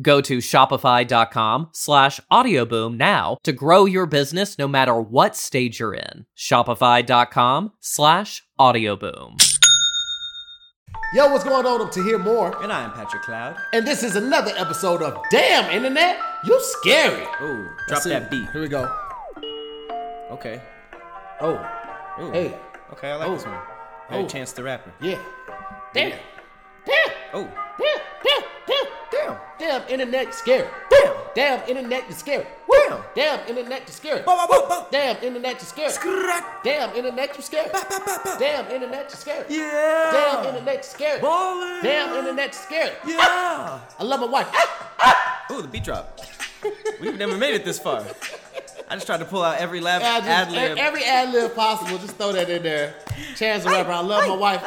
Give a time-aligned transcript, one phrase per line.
[0.00, 5.94] Go to shopify.com slash audioboom now to grow your business no matter what stage you're
[5.94, 6.24] in.
[6.36, 9.36] Shopify.com slash audioboom.
[11.14, 11.90] Yo, what's going on?
[11.90, 13.56] To hear more, And I am Patrick Cloud.
[13.74, 17.24] and this is another episode of Damn Internet, you scary.
[17.42, 18.10] Ooh, drop Let's see.
[18.10, 18.48] that beat.
[18.50, 18.90] Here we go.
[20.30, 20.62] Okay.
[21.42, 21.54] Oh,
[22.20, 22.30] Ooh.
[22.30, 22.58] hey,
[22.94, 23.34] Okay, I like Oh.
[23.34, 23.58] this one.
[24.08, 24.26] Hey, Oh.
[24.28, 24.92] Chance the Rapper.
[25.00, 25.18] yeah.
[25.92, 26.12] Damn,
[26.86, 27.48] damn, Oh,
[27.78, 29.36] damn, damn, damn, damn.
[29.58, 29.88] damn.
[29.88, 30.68] Internet, you scary.
[30.90, 31.14] Damn.
[31.34, 32.46] Damn, internet, you scary.
[32.70, 33.02] Damn.
[33.14, 34.20] Damn, internet, you scary.
[34.20, 34.86] Ba, ba, ba, ba.
[34.90, 35.90] Damn, internet, you scary.
[35.90, 36.62] Scrack.
[36.62, 37.68] Damn, internet, you scary.
[37.72, 38.36] Ba, ba, ba, ba.
[38.38, 39.44] Damn, internet, you scary.
[39.48, 40.10] Yeah.
[40.12, 41.20] Damn, internet, you scary.
[41.20, 41.82] Ballin'.
[41.82, 42.92] Damn, internet, you scary.
[43.06, 43.80] Yeah.
[43.98, 44.48] I love my wife.
[45.50, 46.20] Ooh, the beat drop.
[47.00, 48.04] We've never made it this far.
[48.88, 50.78] I just tried to pull out every lab Yeah, just ad lib.
[50.78, 52.94] Every ad lib possible, just throw that in there.
[53.36, 54.62] Chance the rapper, I love my wife.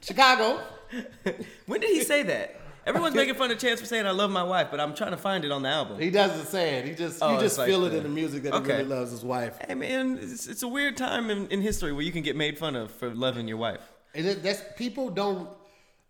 [0.00, 0.60] Chicago.
[1.66, 2.61] when did he say that?
[2.86, 5.16] Everyone's making fun of Chance for saying I love my wife, but I'm trying to
[5.16, 5.98] find it on the album.
[6.00, 6.84] He doesn't say it.
[6.86, 8.64] He just Oh, you just like feel it in the music that Okay.
[8.72, 9.58] he really loves his wife.
[9.66, 12.58] Hey man, it's, it's a weird time in, in history where you can get made
[12.58, 13.80] fun of for loving your wife.
[14.14, 15.48] And it, that's people don't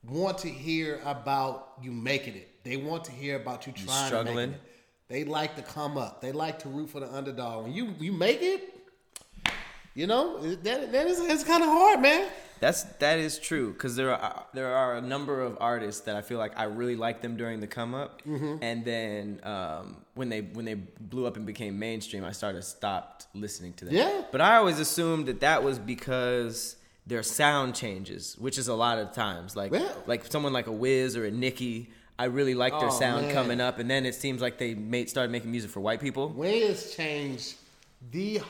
[0.09, 2.49] want to hear about you making it.
[2.65, 4.37] They want to hear about you trying to struggling.
[4.53, 4.63] make it.
[5.09, 6.21] They like to come up.
[6.23, 7.65] They like to root for the underdog.
[7.65, 8.63] When you you make it,
[9.95, 12.29] you know that that is it's kind of hard, man.
[12.63, 16.23] That's that is true because there are there are a number of artists that I
[16.23, 18.57] feel like I really liked them during the come up, Mm-hmm.
[18.63, 20.75] and then um, when they when they
[21.13, 23.95] blew up and became mainstream, I started stopped listening to them.
[23.95, 24.23] Yeah.
[24.33, 28.97] but I always assumed that that was because their sound changes, which is a lot
[28.99, 29.93] of times like Yeah.
[30.07, 31.91] like someone like a Wiz or a Nicki.
[32.19, 33.35] I really like their Oh, sound man.
[33.35, 36.29] coming up, and then it seems like they made started making music for white people.
[36.29, 37.55] Wiz changed
[38.13, 38.41] the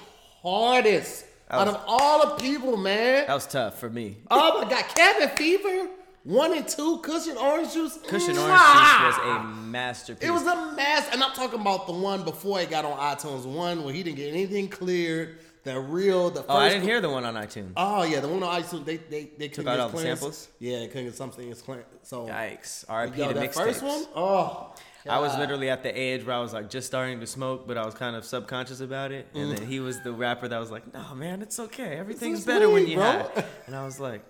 [0.42, 3.26] hardest out of all the people, man.
[3.26, 4.18] That was tough for me.
[4.30, 5.88] Oh my God, Cabin Fever,
[6.24, 7.98] one and two, Kush and Orange Juice.
[8.06, 8.58] Kush and Orange!
[8.60, 10.28] Juice was a masterpiece.
[10.28, 13.44] It was a mess, and I'm talking about the one before it got on iTunes.
[13.44, 15.38] One where he didn't get anything cleared.
[15.64, 16.50] The real, the first.
[16.50, 17.72] oh, I didn't hear the one on iTunes.
[17.76, 18.84] Oh yeah, the one on iTunes.
[18.84, 20.48] They they they couldn't out get all the samples?
[20.58, 21.84] Yeah, they couldn't get something as clear.
[22.02, 22.84] So Yikes!
[22.88, 23.20] R.I.P.
[23.20, 23.86] yo, to that first mixtapes.
[23.86, 24.04] one.
[24.16, 24.74] Oh,
[25.08, 27.76] I was literally at the age where I was like just starting to smoke, but
[27.76, 29.26] I was kind of subconscious about it.
[29.34, 29.56] And Mm.
[29.58, 31.96] then he was the rapper that was like, "No, man, it's okay.
[31.98, 34.22] Everything's better when you bro." high." And I was like,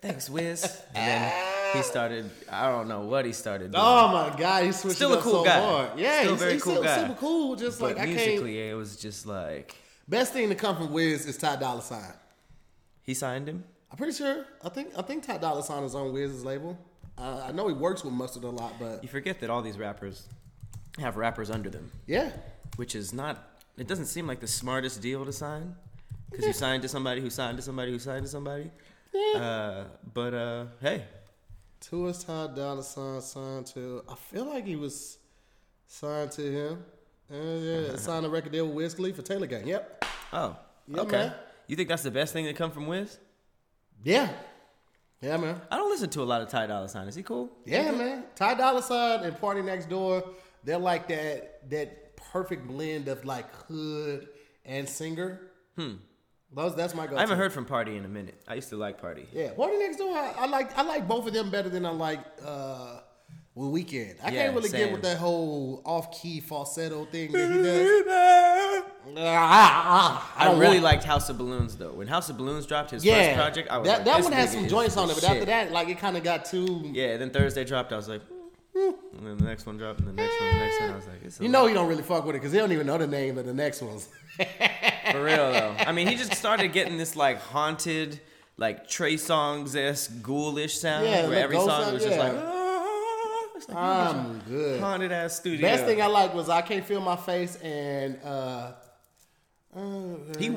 [0.00, 0.64] "Thanks, Wiz."
[0.94, 2.30] And then he started.
[2.50, 3.84] I don't know what he started doing.
[3.84, 5.60] Oh my God, he's Still a cool so guy.
[5.60, 5.98] hard.
[5.98, 6.96] Yeah, Still a he's, very he's cool still guy.
[7.02, 7.56] super cool.
[7.56, 9.76] Just but like musically, it was just like
[10.08, 12.12] Best thing to come from Wiz is Ty Dolla Sign.
[13.04, 13.64] he signed him.
[13.90, 14.44] I'm pretty sure.
[14.64, 16.76] I think I think Ty Dolla Sign is on Wiz's label.
[17.18, 19.78] Uh, I know he works with Mustard a lot, but You forget that all these
[19.78, 20.26] rappers
[20.98, 22.32] have rappers under them, yeah,
[22.76, 23.60] which is not.
[23.78, 25.74] It doesn't seem like the smartest deal to sign
[26.30, 28.70] because you signed to somebody who signed to somebody who signed to somebody.
[29.36, 29.84] Uh,
[30.14, 31.04] but uh, hey,
[31.90, 34.02] Who is Ty Dolla Sign signed to?
[34.08, 35.18] I feel like he was
[35.86, 36.84] signed to him.
[37.30, 39.66] Uh, yeah, signed a record deal with Wiz Khalifa Taylor Gang.
[39.66, 40.04] Yep.
[40.32, 40.56] Oh,
[40.88, 41.16] Yeah, okay.
[41.16, 41.34] man.
[41.66, 43.18] You think that's the best thing that come from Wiz?
[44.02, 44.30] Yeah.
[45.22, 45.60] Yeah, man.
[45.70, 47.06] I don't listen to a lot of Ty Dolla Sign.
[47.08, 47.48] Is he cool?
[47.64, 48.24] Yeah, man.
[48.34, 50.28] Ty Dolla Sign and PartyNextDoor,
[50.64, 54.28] they're like that that perfect blend of like hood
[54.64, 55.40] and singer.
[55.78, 55.94] Hmm.
[56.54, 57.16] Those that's my go.
[57.16, 58.42] I haven't heard from Party in a minute.
[58.48, 59.26] I used to like Party.
[59.32, 60.12] Yeah, PartyNextDoor.
[60.14, 62.98] I, I like I like both of them better than I like uh
[63.56, 64.16] Weeknd.
[64.24, 64.80] I Yeah, can't really same.
[64.86, 68.02] get with that whole off key falsetto thing that he does.
[69.16, 71.92] Ah, I, don't really want- like House of Balloons though.
[71.92, 73.26] When House of Balloons dropped his yeah.
[73.26, 75.44] first project, I was that like, that one had some joints on it, but after
[75.46, 76.90] that, like it kind of got too.
[76.92, 77.16] yeah.
[77.16, 78.22] Then Thursday dropped, I was like,
[78.76, 78.90] hmm.
[79.16, 81.06] and then the next one dropped, and the next one, the next one, I was
[81.06, 83.06] like, You know, you don't really fuck with it because he don't even know the
[83.06, 84.08] name of the next ones.
[84.36, 85.74] For real though.
[85.78, 88.20] I mean, he just started getting this like haunted,
[88.56, 92.62] like Trey Songz esque ghoulish sound, Yeah, where every song sound, was just like, ah,
[93.68, 94.80] like I'm good.
[94.80, 95.60] haunted ass studio.
[95.60, 98.72] Best thing I like was I can't feel my face and uh,
[100.38, 100.48] he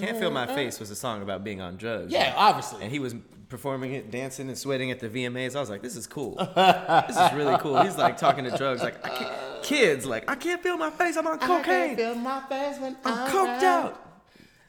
[0.00, 2.12] can't feel my face was a song about being on drugs.
[2.12, 2.82] yeah, obviously.
[2.82, 3.14] And he was
[3.48, 5.54] performing it, dancing and sweating at the VMAs.
[5.54, 6.34] I was like, this is cool.
[6.36, 7.80] this is really cool.
[7.82, 11.16] He's like talking to drugs, like I can't, kids, like I can't feel my face.
[11.16, 11.58] I'm on cocaine.
[11.58, 11.64] I
[11.94, 14.02] can't feel my face when I'm coked out.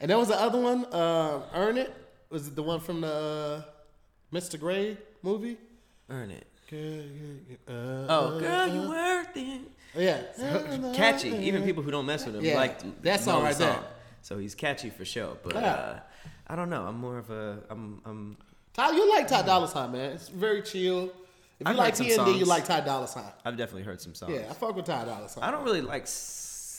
[0.00, 1.92] And there was the other one, uh, Earn It.
[2.30, 3.62] Was it the one from the uh,
[4.36, 4.60] Mr.
[4.60, 5.56] Gray movie?
[6.10, 6.46] Earn it.
[7.66, 7.72] Uh,
[8.08, 9.60] Oh, girl, you worth it.
[9.96, 10.22] Yeah.
[10.94, 11.30] catchy.
[11.30, 13.78] Even people who don't mess with him Yeah, like that song right there.
[14.22, 15.36] So he's catchy for sure.
[15.42, 15.72] But Yeah.
[15.72, 16.00] uh,
[16.46, 16.84] I don't know.
[16.84, 18.36] I'm more of a I'm I'm
[18.74, 20.12] Ty, you like Ty Dolla Sign, man.
[20.12, 21.04] It's very chill.
[21.60, 23.24] If you I've like PND, you like Ty Dolla Sign.
[23.44, 24.32] I've definitely heard some songs.
[24.32, 25.42] Yeah, I fuck with Ty Dolla Sign.
[25.42, 26.06] I don't really like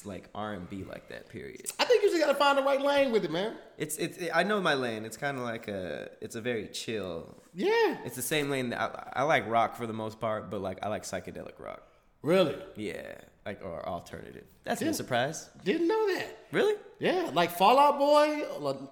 [0.05, 1.27] like R and B like that.
[1.29, 1.65] Period.
[1.77, 3.55] I think you just gotta find the right lane with it, man.
[3.77, 5.03] It's it's I know my lane.
[5.05, 7.35] It's kind of like a it's a very chill.
[7.53, 7.97] Yeah.
[8.05, 8.79] It's the same lane that
[9.15, 11.83] I, I like rock for the most part, but like I like psychedelic rock.
[12.21, 12.55] Really?
[12.75, 13.13] Yeah,
[13.45, 14.43] like or alternative.
[14.65, 14.91] That's a Yeah.
[14.91, 15.49] surprise.
[15.63, 16.37] Didn't know that.
[16.51, 16.75] Really?
[16.99, 18.43] Yeah, like Fall Out Boy,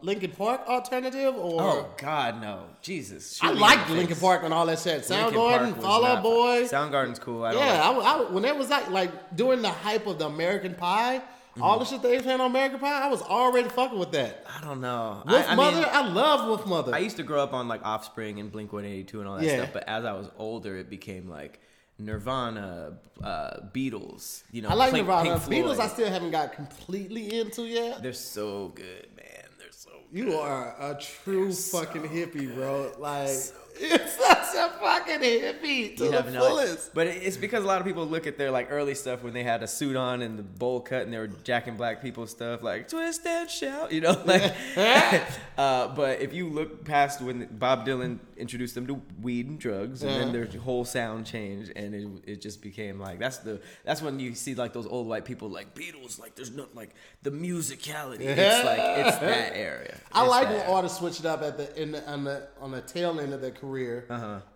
[0.01, 2.63] Linkin Park alternative, or Oh God, no!
[2.81, 3.39] Jesus.
[3.43, 4.23] I shoot me like in the Linkin face.
[4.23, 5.01] Park and all that shit.
[5.01, 6.63] Soundgarden, Fall Out Boy.
[6.63, 7.43] Soundgarden's cool.
[7.43, 10.19] I don't yeah, like- I, I, when it was like like during the hype of
[10.19, 11.21] the American Pie,
[11.59, 11.93] all the Mm-hmm.
[11.95, 14.45] shit they was playing on American Pie, I was already fucking with that.
[14.57, 15.23] I don't know.
[15.27, 16.93] Wolf I, I Mother, mean, I love Wolfmother.
[16.93, 19.35] I used to grow up on like Offspring and Blink One Eighty Two and all
[19.37, 19.57] that Yeah.
[19.57, 21.59] stuff, but as I was older, it became like
[21.99, 24.43] Nirvana, uh, Beatles.
[24.51, 25.39] You know, I like Pink- Nirvana.
[25.39, 28.03] Pink Beatles, I still haven't got completely into yet.
[28.03, 29.45] They're so good, man.
[29.57, 29.89] They're so.
[30.13, 30.19] Good.
[30.25, 32.91] You are a true fucking hippie, bro.
[32.99, 33.29] Like
[33.89, 36.93] you're such a fucking hippie to You the no- fullest.
[36.93, 39.43] But it's because a lot of people look at their like early stuff when they
[39.43, 42.63] had a suit on and the bowl cut and they were jacking black people stuff
[42.63, 44.13] like twist and shout, you know.
[44.25, 44.53] Like,
[45.57, 50.03] uh, but if you look past when Bob Dylan introduced them to weed and drugs,
[50.03, 50.31] and then Uh-huh.
[50.51, 54.35] their whole sound changed, and it, it just became like that's the that's when you
[54.35, 56.91] see like those old white people like Beatles, like there's not like
[57.23, 58.21] the musicality.
[58.21, 59.97] It's like it's that area.
[60.11, 60.67] I It's like that.
[60.67, 63.41] when artists switched up at the in the, on the on the tail end of
[63.41, 63.66] their career,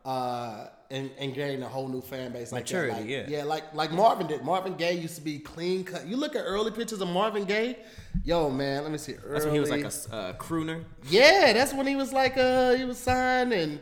[0.05, 2.63] uh and and a whole new fan base like.
[2.63, 2.81] Uh-huh.
[2.81, 3.25] Maturity, Like, yeah.
[3.27, 4.43] yeah, like like Marvin did.
[4.43, 6.05] Marvin Gaye used to be clean cut.
[6.07, 7.77] You look at early pictures of Marvin Gaye,
[8.23, 9.13] yo man, let me see.
[9.13, 12.37] Early, That's when he was like a uh, crooner yeah, that's when he was like
[12.37, 13.79] uh he was signed and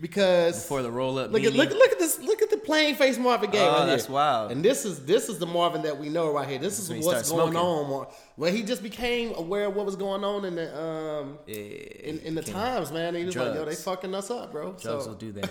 [0.00, 1.30] because before the roll up.
[1.30, 3.58] Look at look look at this look at the plain face Marvin Gaye.
[3.66, 4.14] Oh, right that's here.
[4.14, 4.50] wild.
[4.52, 6.58] And this is this is the Marvin that we know right here.
[6.58, 7.56] This is when what's going smoking.
[7.58, 8.06] on.
[8.36, 12.34] Well, he just became aware of what was going on in the um in, in
[12.34, 13.08] the times, man.
[13.08, 15.50] And he was like, "Yo, they fucking us up, bro." Drugs so, will do that.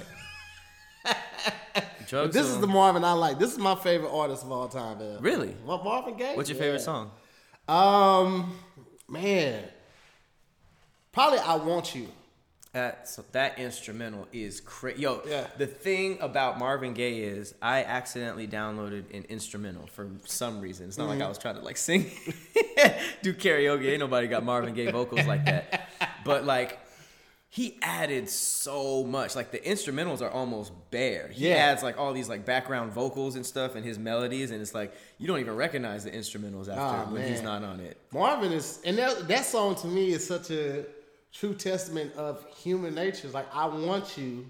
[1.03, 2.33] but Drugs.
[2.33, 3.37] this is the Marvin I like.
[3.39, 5.21] This is my favorite artist of all time, man.
[5.21, 5.55] Really?
[5.65, 6.35] Mar- Marvin Gaye.
[6.35, 6.63] What's your Yeah.
[6.63, 7.11] favorite song?
[7.67, 8.55] Um,
[9.07, 9.63] man,
[11.11, 12.07] probably "I Want You."
[12.73, 15.01] That so that instrumental is crazy.
[15.01, 15.47] Yo, Yeah.
[15.57, 20.87] the thing about Marvin Gaye is I accidentally downloaded an instrumental for some reason.
[20.87, 21.29] It's not like I Mm-hmm.
[21.29, 22.03] was trying to like sing,
[23.23, 23.87] do karaoke.
[23.89, 25.89] Ain't nobody got Marvin Gaye vocals like that.
[26.23, 26.77] But like,
[27.51, 29.35] he added so much.
[29.35, 31.29] Like the instrumentals are almost bare.
[31.33, 31.55] He Yeah.
[31.55, 34.93] adds like all these like background vocals and stuff and his melodies, and it's like
[35.17, 37.97] you don't even recognize the instrumentals after Ah, when he's not on it.
[38.13, 40.85] Marvin is, and that that song to me is such a
[41.33, 43.21] true testament of human nature.
[43.25, 44.47] It's like I want you,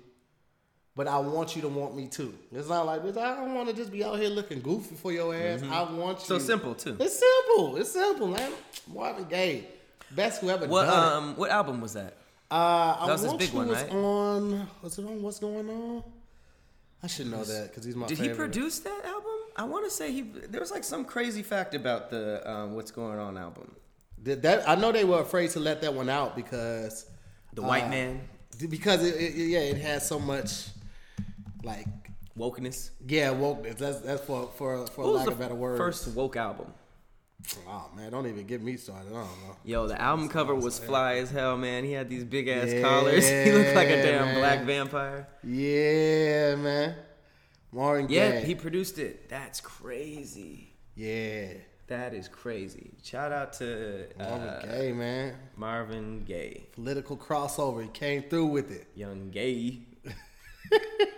[0.95, 2.33] but I want you to want me too.
[2.51, 5.11] It's not like bitch, I don't want to just be out here looking goofy for
[5.11, 5.61] your ass.
[5.63, 6.25] I want you.
[6.25, 6.95] So simple too.
[6.99, 7.77] It's simple.
[7.77, 8.51] It's simple, man.
[8.93, 9.65] Marvin Gaye,
[10.11, 11.17] best who ever What done it.
[11.29, 12.15] um what album was that?
[12.51, 13.91] Uh, I that was his want big you one, was right?
[13.93, 14.67] on.
[14.81, 15.21] Was it on?
[15.21, 16.03] What's going on?
[17.03, 18.07] I should know that because he's my.
[18.07, 18.33] Did favorite.
[18.33, 19.25] he produce that album?
[19.55, 20.21] I want to say he.
[20.23, 23.73] There was like some crazy fact about the um, "What's Going On" album.
[24.21, 24.67] Did that?
[24.67, 27.05] I know they were afraid to let that one out because
[27.53, 28.21] The White Uh, Man,
[28.69, 30.67] because it, it, yeah, it has so much
[31.63, 31.85] like
[32.37, 32.89] wokeness.
[33.07, 33.77] yeah wokeness.
[33.77, 35.77] That's that's for for for What lack of better word.
[35.77, 36.73] first woke album?
[37.67, 39.07] Oh man, don't even get me started.
[39.09, 39.55] I don't know.
[39.63, 41.85] Yo, the album cover was fly as hell, man.
[41.85, 43.27] He had these big ass Yeah, collars.
[43.45, 44.35] he looked like a damn man.
[44.39, 45.27] black vampire.
[45.43, 46.95] Yeah, man.
[47.71, 49.29] Marvin Yeah, he produced it.
[49.29, 50.73] That's crazy.
[50.95, 51.53] yeah.
[51.89, 52.91] That is crazy.
[53.03, 55.35] Shout out to Marvin uh, Gaye, man.
[55.57, 57.81] Marvin Gaye, Political crossover.
[57.81, 58.87] He came through with it.
[58.95, 59.79] young gay.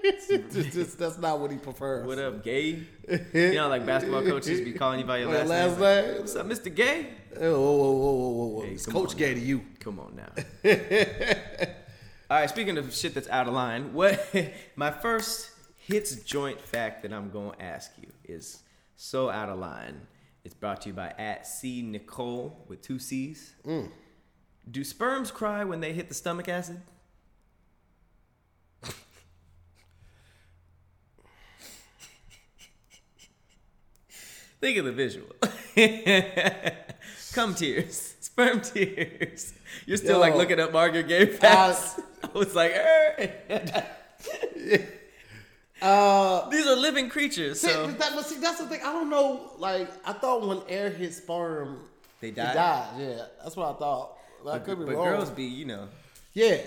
[0.04, 2.08] Just- just- that's not what he prefers.
[2.08, 2.84] What up, gay?
[3.34, 6.06] You know, like basketball coaches be calling you by your last, last name.
[6.06, 6.18] name?
[6.20, 6.74] What's up, Mr.
[6.74, 7.08] Gay?
[7.38, 8.62] Oh, whoa, whoa, whoa, whoa, whoa, whoa.
[8.62, 9.40] Hey, It's Coach Gay now.
[9.42, 9.62] to you.
[9.82, 10.32] Come on now.
[12.30, 14.34] All right, speaking of shit that's out of line, what
[14.78, 18.62] my first hits joint fact that I'm going to ask you is
[18.96, 20.00] so out of line.
[20.44, 23.56] It's brought to you by at C Nicole with two C's.
[24.70, 26.82] Do sperms cry when they hit the stomach acid?
[34.62, 35.28] Think of the visual.
[37.34, 39.54] Come tears, sperm tears.
[39.88, 42.00] You're still like looking up Margaret Gay facts.
[42.24, 43.88] I was like, er.
[45.82, 48.82] Uh, these are living creatures, see, so that, but see, that's the thing.
[48.82, 49.52] I don't know.
[49.58, 51.80] Like, I thought when air hit sperm,
[52.20, 52.54] they it die.
[52.54, 52.88] died.
[53.00, 54.18] Yeah, that's what I thought.
[54.42, 55.06] I But, could be but wrong.
[55.06, 55.88] girls be, you know,
[56.34, 56.58] yeah,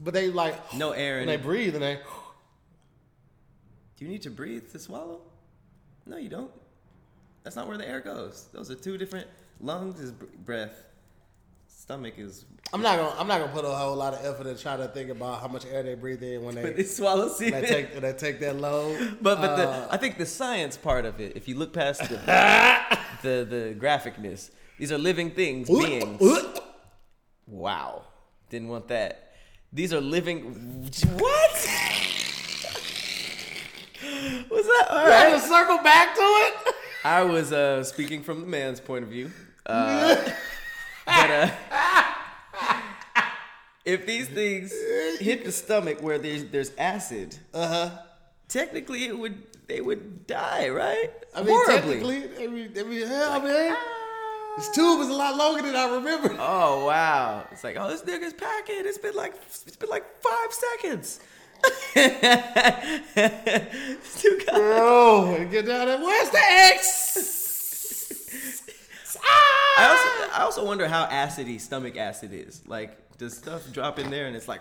[0.00, 1.98] but they like no air And in they breathe and they.
[3.96, 5.20] Do you need to breathe to swallow?
[6.06, 6.50] No, you don't.
[7.44, 8.48] That's not where the air goes.
[8.52, 9.26] Those are two different.
[9.60, 10.84] Lungs is breath.
[11.88, 12.44] Stomach is.
[12.74, 13.18] I'm not gonna.
[13.18, 15.48] I'm not gonna put a whole lot of effort in trying to think about how
[15.48, 18.60] much air they breathe in when they, they swallow when they take they take that
[18.60, 19.16] load.
[19.22, 22.00] But but Uh, the I think the science part of it, if you look past
[22.10, 22.16] the
[23.22, 26.20] the, the graphicness, these are living things, beings.
[27.46, 28.02] Wow,
[28.50, 29.32] didn't want that.
[29.72, 30.82] These are living.
[31.16, 31.54] What?
[34.50, 35.40] Was that all Trying right?
[35.40, 36.74] to circle back to it.
[37.02, 39.30] I was uh, speaking from the man's point of view.
[39.64, 40.16] Uh,
[41.06, 41.50] but uh,
[43.94, 44.72] if these things
[45.20, 47.90] hit the stomach where there's there's acid, Uh huh.
[48.48, 51.10] technically it would they would die, right?
[51.34, 52.00] I mean, Horribly.
[52.00, 53.76] technically, every every hell, man.
[54.56, 56.34] This tube is a lot longer than I remember.
[56.38, 57.46] Oh wow!
[57.52, 58.82] It's like, oh, this nigga's packing.
[58.90, 59.34] It's been like
[59.66, 61.20] it's been like five seconds.
[64.02, 65.98] Still got- Bro, get down there.
[65.98, 66.38] Where's the
[66.74, 67.37] X?
[69.24, 72.62] I also I also wonder how acidy stomach acid is.
[72.66, 74.60] Like, does stuff drop in there and it's like,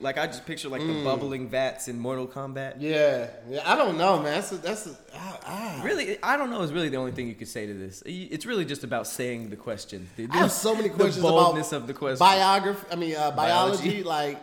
[0.00, 2.76] like I just picture like the bubbling vats in Mortal Kombat.
[2.78, 3.62] Yeah, yeah.
[3.64, 4.34] I don't know, man.
[4.34, 5.80] That's a, that's a, ah, ah.
[5.84, 6.62] Really, I don't know.
[6.62, 8.02] Is really the only thing you could say to this.
[8.06, 10.08] It's really just about saying the question.
[10.16, 12.18] The, I have so many the questions boldness about of the question.
[12.18, 12.86] biography.
[12.90, 13.82] I mean, uh, biology.
[13.82, 14.02] Biology.
[14.04, 14.38] Like,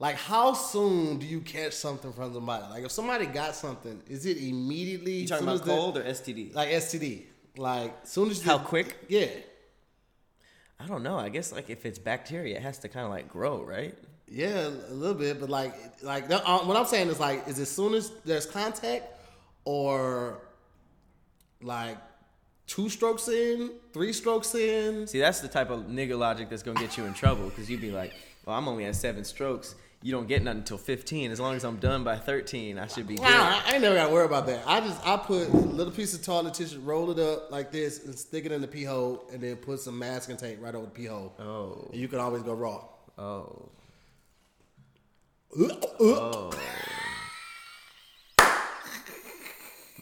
[0.00, 2.64] like how soon do you catch something from somebody?
[2.70, 5.12] Like, if somebody got something, is it immediately?
[5.12, 6.54] you talking about as the- cold or STD?
[6.54, 7.22] Like STD.
[7.56, 8.96] Like, soon as How quick?
[9.08, 9.26] Yeah,
[10.78, 11.18] I don't know.
[11.18, 13.94] I guess like if it's bacteria, it has to kind of like grow, right?
[14.30, 15.40] yeah, a little bit.
[15.40, 19.04] But like, like uh, what I'm saying is like, is as soon as there's contact,
[19.64, 20.40] or
[21.60, 21.98] like
[22.66, 25.06] two strokes in, three strokes in.
[25.06, 27.80] See, that's the type of nigga logic that's gonna get you in trouble because you'd
[27.80, 28.14] be like,
[28.46, 29.74] "Well, I'm only at seven strokes.
[30.02, 31.30] You don't get nothing until 15.
[31.30, 33.94] As long as I'm done by 13, I should be good." Nah, I ain't never
[33.96, 34.62] got to worry about that.
[34.66, 38.04] I just I put a little piece of toilet tissue, roll it up like this,
[38.06, 40.86] and stick it in the pee hole, and then put some masking tape right over
[40.86, 41.34] the pee hole.
[41.38, 42.82] Oh, And you can always go raw.
[43.18, 43.68] oh,
[45.58, 45.78] Oh.
[46.00, 46.50] oh.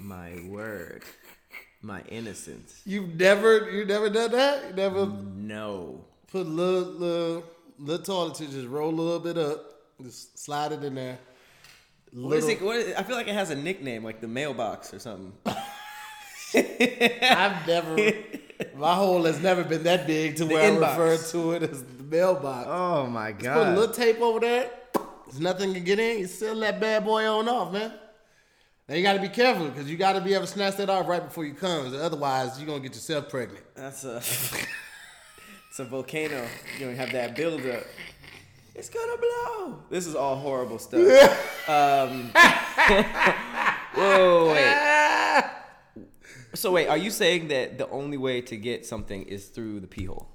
[0.01, 1.03] my word,
[1.83, 2.83] my innocence.
[2.85, 4.69] You've never you never done that.
[4.71, 6.05] You never No.
[6.31, 7.45] put a little little
[7.79, 11.19] little toilet tissue, just roll a little bit up, just slide it in there.
[12.13, 12.63] What is it?
[12.63, 15.33] What is, I feel like it has a nickname, like the mailbox or something.
[16.55, 17.97] I've never.
[18.75, 22.03] My hole has never been that big to where I refer to it as the
[22.05, 22.67] mailbox.
[22.69, 23.55] Oh my God.
[23.55, 24.71] Put a little tape over there.
[25.27, 26.21] There's nothing can get in.
[26.21, 27.93] You seal that bad boy on off, man.
[28.89, 30.89] Now you got to be careful because you got to be able to snatch that
[30.89, 31.95] off right before you come.
[31.95, 33.65] Otherwise, you're gonna get yourself pregnant.
[33.75, 34.17] That's a.
[35.69, 36.47] it's a volcano.
[36.79, 37.85] You don't have that buildup.
[38.79, 39.83] It's gonna blow.
[39.91, 41.01] This is all horrible stuff.
[41.69, 42.31] um,
[43.95, 45.45] whoa, wait.
[46.55, 49.87] So wait, are you saying that the only way to get something is through the
[49.87, 50.29] pee hole?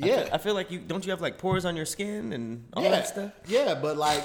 [0.00, 2.32] I Yeah, feel, I feel like you don't you have like pores on your skin
[2.32, 3.32] and all yeah, that stuff.
[3.46, 3.74] yeah.
[3.74, 4.22] But like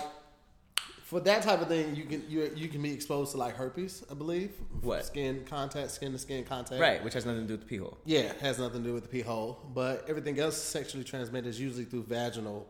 [1.10, 4.04] for that type of thing, you can you you can be exposed to like herpes,
[4.12, 4.52] I believe.
[4.82, 5.04] What?
[5.06, 6.80] skin contact, skin to skin contact.
[6.80, 7.98] Right, which has nothing to do with the pee hole.
[8.06, 11.60] Yeah, has nothing to do with the pee hole, but everything else sexually transmitted is
[11.60, 12.68] usually through vaginal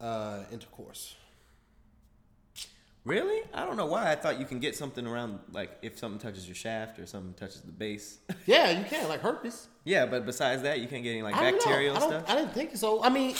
[0.00, 1.16] uh, intercourse.
[3.04, 3.42] Really?
[3.54, 4.10] I don't know why.
[4.10, 7.34] I thought you can get something around like if something touches your shaft or something
[7.34, 8.18] touches the base.
[8.46, 9.68] Yeah, you can like herpes.
[9.84, 11.58] yeah, but besides that, you can't get any like I don't know.
[11.58, 12.24] bacterial I don't- stuff.
[12.30, 13.02] I didn't think so.
[13.04, 13.34] I mean,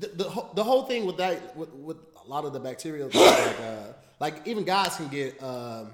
[0.00, 3.08] the the, whole- the whole thing with that with, with a lot of the bacterial
[3.12, 5.90] like uh, like even guys can get um,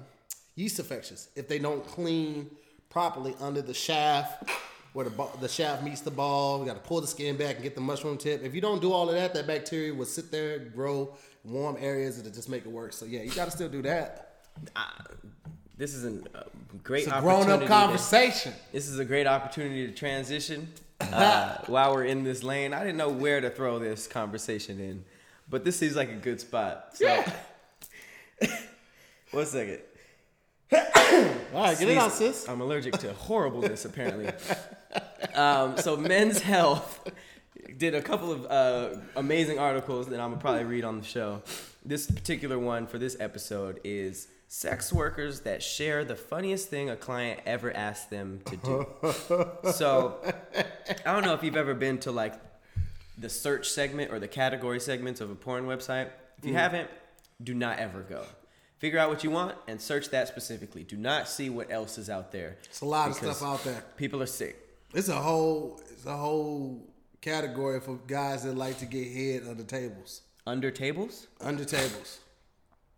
[0.55, 2.49] yeast infections if they don't clean
[2.89, 4.49] properly under the shaft
[4.93, 6.59] where the the shaft meets the ball.
[6.59, 8.43] You got to pull the skin back and get the mushroom tip.
[8.43, 12.19] If you don't do all of that, that bacteria will sit there, grow warm areas,
[12.19, 12.93] and just make it work.
[12.93, 14.43] So yeah, you got to still do that.
[15.77, 16.43] This is a uh,
[16.83, 18.53] great It's a grown opportunity up to- conversation.
[18.71, 20.67] This is a great opportunity to transition
[20.99, 22.73] uh, while we're in this lane.
[22.73, 25.03] I didn't know where to throw this conversation in,
[25.51, 26.91] but this seems like a good spot.
[26.93, 27.31] So, Yeah.
[29.31, 29.79] one second.
[30.73, 30.79] All
[31.53, 32.47] right, get it out, sis.
[32.47, 34.31] I'm allergic to horribleness, apparently.
[35.35, 37.11] Um, so, Men's Health
[37.77, 41.43] did a couple of uh, amazing articles that I'm gonna probably read on the show.
[41.85, 46.95] This particular one for this episode is sex workers that share the funniest thing a
[46.95, 48.87] client ever asked them to do.
[49.71, 50.19] so,
[51.05, 52.33] I don't know if you've ever been to like
[53.21, 56.09] the search segment or the category segments of a porn website.
[56.37, 56.57] If you mm.
[56.57, 56.89] haven't,
[57.43, 58.25] do not ever go.
[58.79, 60.83] Figure out what you want and search that specifically.
[60.83, 62.57] Do not see what else is out there.
[62.63, 63.83] It's a lot of stuff out there.
[63.95, 64.57] People are sick.
[64.93, 66.81] It's a whole it's a whole
[67.21, 70.21] category for guys that like to get head under tables.
[70.47, 71.27] Under tables?
[71.39, 72.19] Under tables.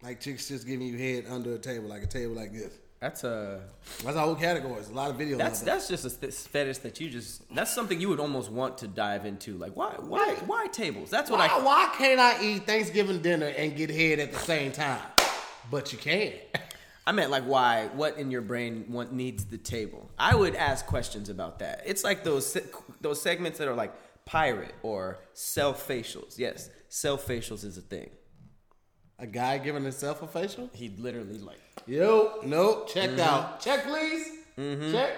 [0.02, 2.74] Like chicks just giving you head under a table, like a table like this.
[3.04, 3.60] That's a
[4.06, 4.76] That's a whole category.
[4.76, 5.38] There's a lot of videos.
[5.38, 8.88] that's that's just a fetish that you just that's something you would almost want to
[8.88, 9.58] dive into.
[9.58, 11.10] Like why why why tables?
[11.10, 14.40] That's what why, I why can't I eat Thanksgiving dinner and get head at the
[14.40, 15.02] same time?
[15.70, 16.32] But you can.
[17.06, 20.10] I meant like why what in your brain want, needs the table.
[20.18, 21.84] I would ask questions about that.
[21.86, 23.94] It's like those se- those segments that are like
[24.24, 26.40] pirate or self facials.
[26.40, 28.12] Yes, self facials is a thing.
[29.24, 30.70] A guy giving himself a facial?
[30.74, 33.22] He literally like Yo, nope, checked Mm-hmm.
[33.22, 33.62] out.
[33.62, 34.28] Check, please.
[34.92, 35.12] Check.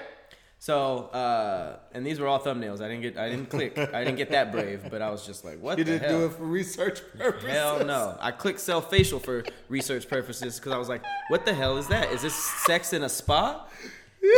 [0.60, 2.82] So, uh, and these were all thumbnails.
[2.82, 5.44] I didn't get, I didn't click, I didn't get that brave, but I was just
[5.44, 6.20] like, what You the didn't hell?
[6.20, 7.50] do it for research purposes.
[7.50, 8.16] Hell no.
[8.20, 11.88] I clicked self facial for research purposes because I was like, what the hell is
[11.88, 12.12] that?
[12.12, 12.36] Is this
[12.66, 13.66] sex in a spa?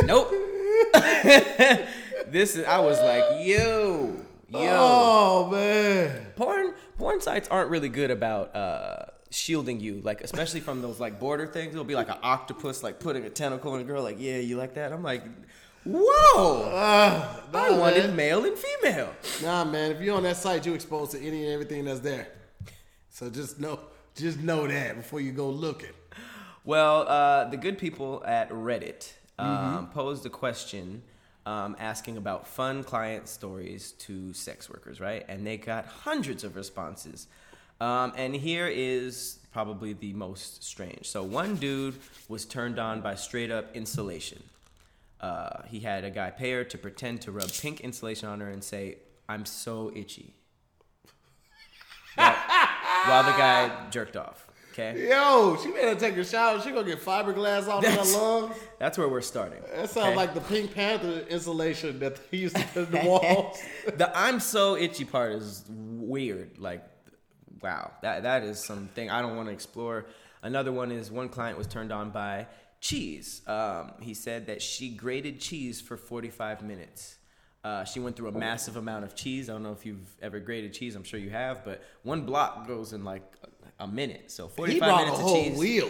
[0.05, 0.29] Nope.
[2.27, 4.15] this is, I was like, yo,
[4.50, 4.59] yo.
[4.59, 6.27] Oh man.
[6.36, 11.19] Porn, porn sites aren't really good about, uh, shielding you like especially from those like
[11.19, 14.15] border things it'll be like an octopus like putting a tentacle in a girl like
[14.19, 15.24] yeah you like that i'm like
[15.86, 18.15] whoa Uh, i wanted man.
[18.15, 19.91] male and female Nah, man.
[19.91, 22.27] If you're on that site, you're exposed to any and everything that's there.
[23.10, 23.79] So just know,
[24.15, 25.91] just know that before you go looking.
[26.63, 29.86] Well, uh, the good people at Reddit um, Mm-hmm.
[29.93, 31.04] posed a question
[31.45, 35.23] um, asking about fun client stories to sex workers, right?
[35.30, 37.28] And they got hundreds of responses.
[37.79, 41.07] Um, and here is probably the most strange.
[41.07, 41.95] So, one dude
[42.27, 44.43] was turned on by straight up insulation.
[45.19, 48.49] Uh, he had a guy pay her to pretend to rub pink insulation on her
[48.49, 50.33] and say, I'm so itchy.
[52.15, 52.35] while,
[53.05, 54.47] while the guy jerked off.
[54.79, 55.09] Okay?
[55.09, 56.61] Yo, she better take a shower.
[56.61, 58.55] She gonna get fiberglass all in her lungs.
[58.77, 59.59] That's where we're starting.
[59.75, 60.15] That sounds okay?
[60.15, 63.57] like the Pink Panther insulation that they used to put in the walls.
[63.97, 66.59] the I'm so itchy part is weird.
[66.59, 66.83] Like,
[67.62, 70.06] wow, that that is something I don't want to explore.
[70.41, 72.48] Another one is one client was turned on by
[72.80, 73.41] cheese.
[73.48, 77.17] Um, he said that she grated cheese for 45 minutes.
[77.63, 79.50] Uh, she went through a massive amount of cheese.
[79.50, 80.96] I don't know if you've ever grated cheese.
[80.96, 83.24] I'm sure you have, but one block goes in like
[83.80, 84.32] a, a minute.
[84.32, 85.58] So 45 he brought a minutes whole of cheese.
[85.58, 85.89] wheel.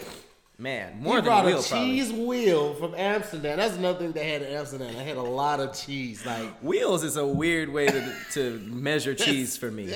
[0.60, 1.88] Man, He more than brought a wheel, a probably.
[1.88, 3.58] cheese wheel from Amsterdam.
[3.58, 4.92] That's another thing they had in Amsterdam.
[4.96, 6.26] They had a lot of cheese.
[6.26, 9.94] Like Wheels is a weird way to, to measure cheese for me.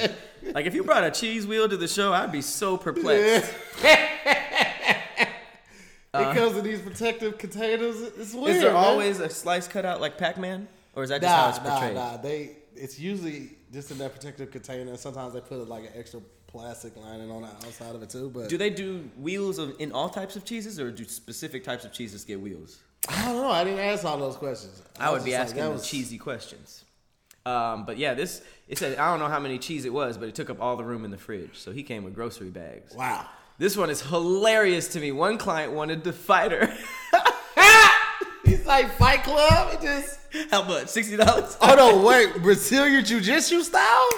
[0.54, 3.52] Like if you brought a cheese wheel to the show, I'd be so perplexed.
[6.12, 8.56] because uh, of these protective containers, it's weird.
[8.58, 8.84] Is there man.
[8.84, 11.69] always a slice cut out like Pac-Man, or is that just how Nah, it's nah,
[11.71, 11.95] portrayed?
[11.95, 12.17] nah.
[12.17, 14.95] They it's usually just in that protective container.
[14.97, 16.19] Sometimes they put like an extra
[16.52, 18.30] plastic lining on the outside of it too.
[18.34, 21.86] But Do they do wheels of, in all types of cheeses, or do specific types
[21.86, 22.80] of cheeses get wheels?
[23.08, 23.50] I don't know.
[23.50, 24.82] I didn't ask all those questions.
[25.00, 26.84] I would be just like, asking was- cheesy questions.
[27.44, 30.28] Um, but yeah, this it said I don't know how many cheese it was, but
[30.30, 31.58] it took up all the room in the fridge.
[31.58, 32.94] So he came with grocery bags.
[32.94, 33.26] Wow.
[33.58, 35.12] This one is hilarious to me.
[35.12, 36.72] One client wanted to fight her.
[38.46, 39.74] He's like Fight Club.
[39.74, 40.20] It just
[40.52, 40.88] how much?
[40.90, 41.58] Sixty dollars.
[41.62, 44.10] oh no, wait, Brazilian Jiu Jitsu style.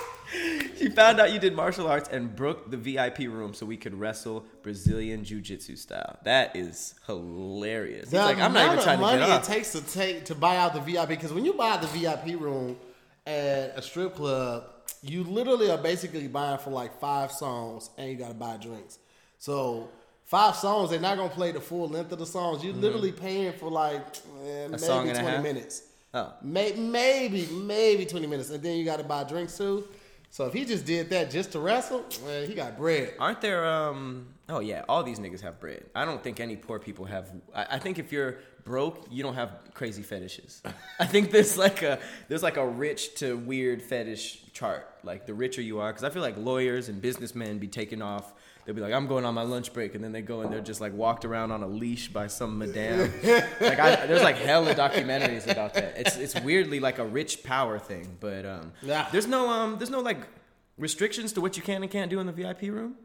[0.84, 3.94] She found out you did martial arts and broke the VIP room so we could
[3.94, 6.20] wrestle Brazilian Jiu Jitsu style.
[6.24, 8.10] That is hilarious.
[8.10, 9.48] The like, I'm not even trying to money get it off.
[9.48, 12.78] takes to take to buy out the VIP because when you buy the VIP room
[13.26, 14.66] at a strip club,
[15.02, 19.00] you literally are basically buying for like five songs and you got to buy drinks.
[19.40, 19.90] So
[20.26, 22.64] five songs, they're not gonna play the full length of the songs.
[22.64, 24.02] You're literally paying for like
[24.46, 24.78] eh, maybe Mm-hmm.
[24.78, 25.84] song and a twenty minutes.
[26.14, 26.32] Oh.
[26.44, 29.86] May, maybe maybe twenty minutes, and then you got to buy drinks too.
[30.34, 33.14] So if he just did that just to wrestle, man, he got bread.
[33.20, 33.68] Aren't there?
[33.68, 34.30] Um.
[34.50, 35.86] Oh yeah, all these niggas have bread.
[35.94, 37.32] I don't think any poor people have.
[37.54, 40.64] I, I think if you're broke, you don't have crazy fetishes.
[41.00, 44.90] I think there's like a there's like a rich to weird fetish chart.
[45.04, 48.34] Like the richer you are, because I feel like lawyers and businessmen be taking off.
[48.66, 50.62] They'll be like, I'm going on my lunch break, and then they go and they're
[50.62, 53.12] just like walked around on a leash by some madame.
[53.60, 55.96] like I, there's like hella documentaries about that.
[55.98, 58.72] It's it's weirdly like a rich power thing, but um,
[59.12, 60.20] there's no um there's no like
[60.78, 62.96] restrictions to what you can and can't do in the VIP room.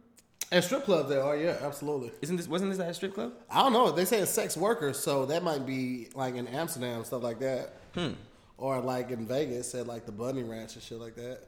[0.51, 2.11] At strip clubs there are, yeah, absolutely.
[2.23, 3.33] Isn't this wasn't this at a strip club?
[3.51, 3.91] I don't know.
[3.91, 7.75] They say it's sex workers, so that might be like in Amsterdam, stuff like that.
[7.95, 8.13] Hmm.
[8.57, 11.41] Or like in Vegas at like the Bunny Ranch and shit like that.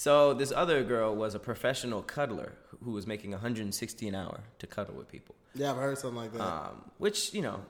[0.00, 4.66] So this other girl was a professional cuddler who was making 160 an hour to
[4.66, 5.34] cuddle with people.
[5.54, 6.40] Yeah, I've heard something like that.
[6.40, 7.60] Um, which you know,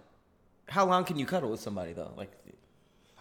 [0.69, 2.13] how long can you cuddle with somebody though?
[2.17, 2.31] Like,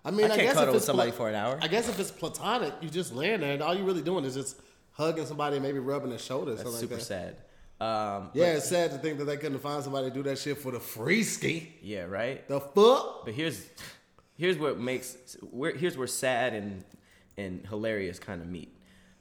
[0.06, 1.58] I mean, I I, can't guess cuddle if with somebody pla- for an hour.
[1.60, 4.36] I guess if it's platonic, you just laying there and all you're really doing is
[4.36, 4.58] just
[4.92, 6.58] hugging somebody, and maybe rubbing their shoulders.
[6.58, 7.40] that's something super like that.
[7.80, 8.16] sad.
[8.16, 10.60] Um, Yeah, it's sad to think that they couldn't find somebody to do that shit
[10.60, 11.74] for the free ski.
[11.82, 12.48] yeah, right.
[12.48, 13.26] The fuck?
[13.26, 13.66] But here's
[14.38, 16.84] here's what makes where here's where sad and
[17.40, 18.76] and hilarious kind of meet.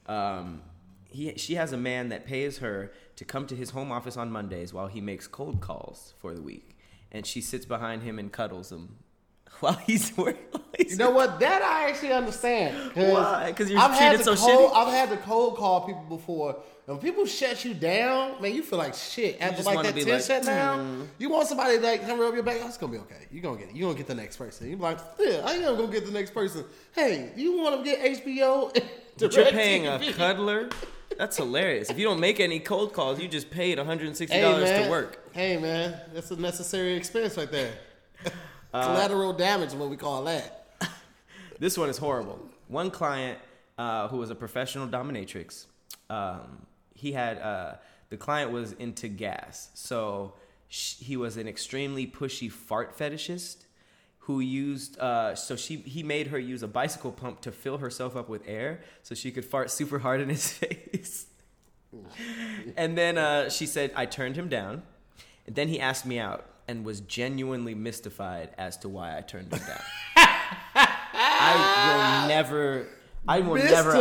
[0.09, 0.63] Um,
[1.09, 4.31] he she has a man that pays her to come to his home office on
[4.31, 6.75] Mondays while he makes cold calls for the week,
[7.11, 8.97] and she sits behind him and cuddles him
[9.59, 10.43] while he's working.
[10.77, 11.39] You know what?
[11.39, 12.91] That I actually understand.
[12.93, 13.47] Why?
[13.51, 14.75] Because you're I've treated so cold, shitty?
[14.75, 16.57] I've had to cold call people before.
[16.87, 19.39] And when people shut you down, man, you feel like shit.
[19.41, 22.19] After just like that ten like, shut down, "Hmm." you want somebody to like come
[22.19, 22.57] rub your back.
[22.63, 23.27] Oh, it's gonna be okay.
[23.29, 23.75] You gonna get it.
[23.75, 24.69] You gonna get the next person.
[24.69, 26.63] You like, yeah, I am gonna get the next person.
[26.93, 28.75] Hey, you want to get HBO?
[29.19, 30.69] But you're paying a cuddler.
[31.17, 31.89] That's hilarious.
[31.89, 34.89] If you don't make any cold calls, you just paid 160 Hey dollars man, to
[34.89, 35.19] work.
[35.33, 37.73] Hey man, that's a necessary expense right there.
[38.73, 40.55] Uh, Collateral damage, what we call that.
[41.59, 42.39] This one is horrible.
[42.69, 43.37] One client
[43.77, 45.65] uh, who was a professional dominatrix,
[46.09, 47.73] um, he had uh,
[48.09, 50.33] the client was into gas, so
[50.69, 53.65] sh- he was an extremely pushy fart fetishist
[54.19, 58.15] who used uh, so she he made her use a bicycle pump to fill herself
[58.15, 61.25] up with air so she could fart super hard in his face.
[62.77, 64.83] and then uh, she said I turned him down,
[65.45, 69.51] and then he asked me out and was genuinely mystified as to why I turned
[69.51, 69.81] him down.
[70.75, 72.87] I will never.
[73.27, 73.91] I will never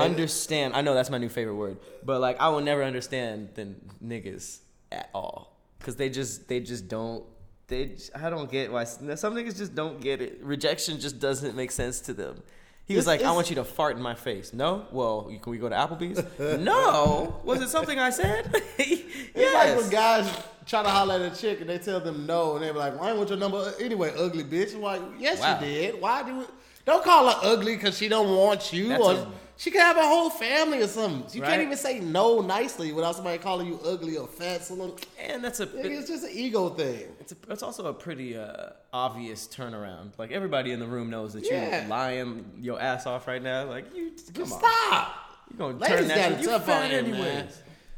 [0.00, 0.76] understand.
[0.76, 4.58] I know that's my new favorite word, but like I will never understand the niggas
[4.92, 7.24] at all because they just they just don't.
[7.68, 10.38] They I don't get why some niggas just don't get it.
[10.42, 12.42] Rejection just doesn't make sense to them.
[12.84, 15.50] He was It's- like, "I want you to fart in my face." No, well, can
[15.50, 16.22] we go to Applebee's?
[16.60, 18.50] no, was it something I said?
[18.78, 18.98] yes.
[19.34, 20.28] It's like when guys
[20.66, 22.98] try to holler at a chick and they tell them no, and they be like,
[22.98, 25.58] "Why want your number anyway, ugly bitch?" I'm like, yes, Wow.
[25.60, 26.00] you did.
[26.00, 26.46] Why do?
[26.84, 29.96] Don't call her ugly because she don't want you, That's or a- she could have
[29.96, 31.24] a whole family or something.
[31.32, 31.50] You Right.
[31.50, 34.64] can't even say no nicely without somebody calling you ugly or fat.
[34.64, 37.06] So and that's a it's just an ego thing.
[37.20, 40.10] It's, a, it's also a pretty uh, obvious turnaround.
[40.18, 41.80] Like everybody in the room knows that Yeah.
[41.82, 43.64] you're lying your ass off right now.
[43.66, 45.14] Like you, come on, Stop.
[45.50, 46.40] You're gonna Ladies turn that it.
[46.40, 47.48] You tough fat on here, man.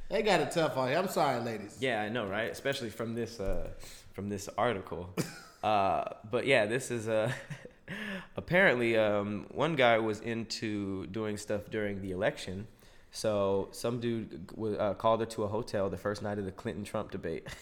[0.09, 0.99] They got it tough on here.
[0.99, 1.77] I'm sorry, ladies.
[1.81, 2.51] Yeah, I know, right?
[2.51, 3.69] Especially from this uh,
[4.13, 5.11] from this article.
[5.63, 7.33] uh, but yeah, this is uh,
[8.37, 12.67] apparently um, one guy was into doing stuff during the election.
[13.13, 16.53] So some dude w- uh, called her to a hotel the first night of the
[16.53, 17.47] Clinton Trump debate.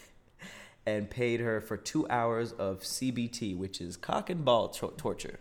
[0.85, 5.39] And paid her for two hours of CBT, which is cock and ball tor- torture,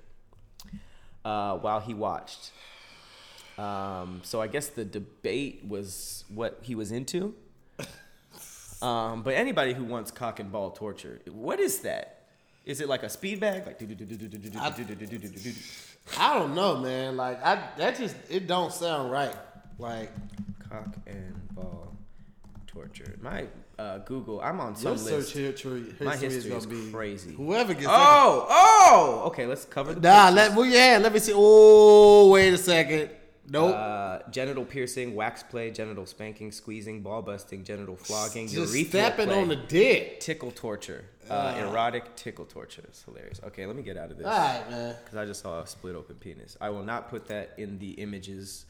[1.25, 2.53] uh, while he watched.
[3.59, 7.35] Um, so I guess the debate was what he was into.
[8.83, 12.25] Um, but anybody who wants cock and ball torture, what is that?
[12.67, 13.65] Is it like a speed bag?
[13.65, 13.81] Like
[16.19, 17.17] I don't know, man.
[17.17, 19.35] Like I that just it don't sound right.
[19.79, 20.11] Like
[20.69, 21.97] cock and ball
[22.67, 23.17] torture.
[23.21, 23.47] My
[23.79, 25.29] uh, Google, I'm on some Your list.
[25.29, 27.35] Search history, My history is, is crazy.
[27.35, 30.27] Whoever gets oh oh okay, let's cover the nah.
[30.27, 30.49] Pictures.
[30.49, 30.99] Let well yeah.
[31.01, 31.33] Let me see.
[31.35, 33.11] Oh wait a second.
[33.49, 33.75] Nope.
[33.75, 39.27] Uh, genital piercing, wax play, genital spanking, squeezing, ball busting, genital flogging, Just urethral stepping
[39.27, 40.21] play, on the dick.
[40.21, 42.83] tickle torture, uh, erotic tickle torture.
[42.85, 43.41] It's hilarious.
[43.49, 44.27] Okay, let me get out of this.
[44.27, 44.95] All right, man.
[45.05, 46.57] because I just saw a split open penis.
[46.61, 48.65] I will not put that in the images.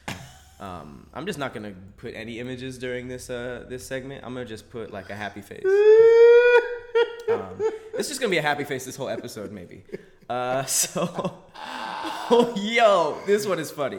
[0.59, 4.25] Um, I'm just not gonna put any images during this uh, this segment.
[4.25, 5.65] I'm gonna just put like a happy face.
[7.31, 7.57] Um,
[7.95, 9.85] it's just gonna be a happy face this whole episode, maybe.
[10.29, 13.97] Uh, so, oh, yo, this one is funny.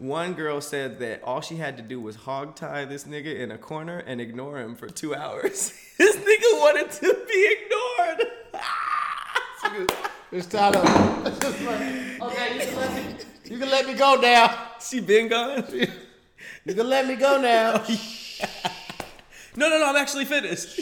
[0.00, 3.50] One girl said that all she had to do was hog tie this nigga in
[3.50, 5.74] a corner and ignore him for two hours.
[5.98, 8.26] this nigga wanted to be ignored.
[10.32, 10.80] It's time to.
[12.22, 14.68] okay, you can, let me, you can let me go now.
[14.80, 15.64] she been gone.
[15.70, 17.84] You can let me go now.
[19.56, 20.80] No, no, no, I'm actually finished.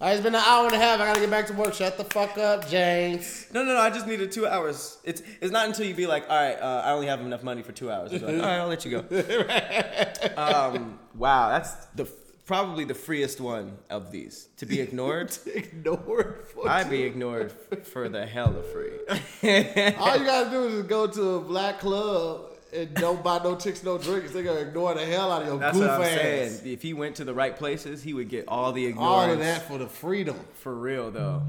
[0.00, 0.98] Right, it's been an hour and a half.
[0.98, 1.74] I gotta get back to work.
[1.74, 3.46] Shut the fuck up, James.
[3.52, 3.80] No, no, no.
[3.80, 4.96] I just needed two hours.
[5.04, 7.62] It's it's not until you be like, all right, uh, I only have enough money
[7.62, 8.10] for two hours.
[8.10, 9.00] Like, all right, I'll let you go.
[10.38, 12.06] um, wow, that's the
[12.46, 15.36] probably the freest one of these to be ignored.
[15.54, 16.46] Ignore it.
[16.48, 17.52] for I'd be ignored
[17.84, 19.92] for the hell of free.
[19.98, 23.82] All you gotta do is go to a black club and don't buy no chicks,
[23.82, 24.32] no drinks.
[24.32, 26.08] they're gonna ignore the hell out of your That's goof what I'm ass.
[26.08, 26.60] saying.
[26.64, 29.08] If he went to the right places, he would get all the ignorance.
[29.08, 30.36] All of that for the freedom.
[30.54, 31.42] For real though.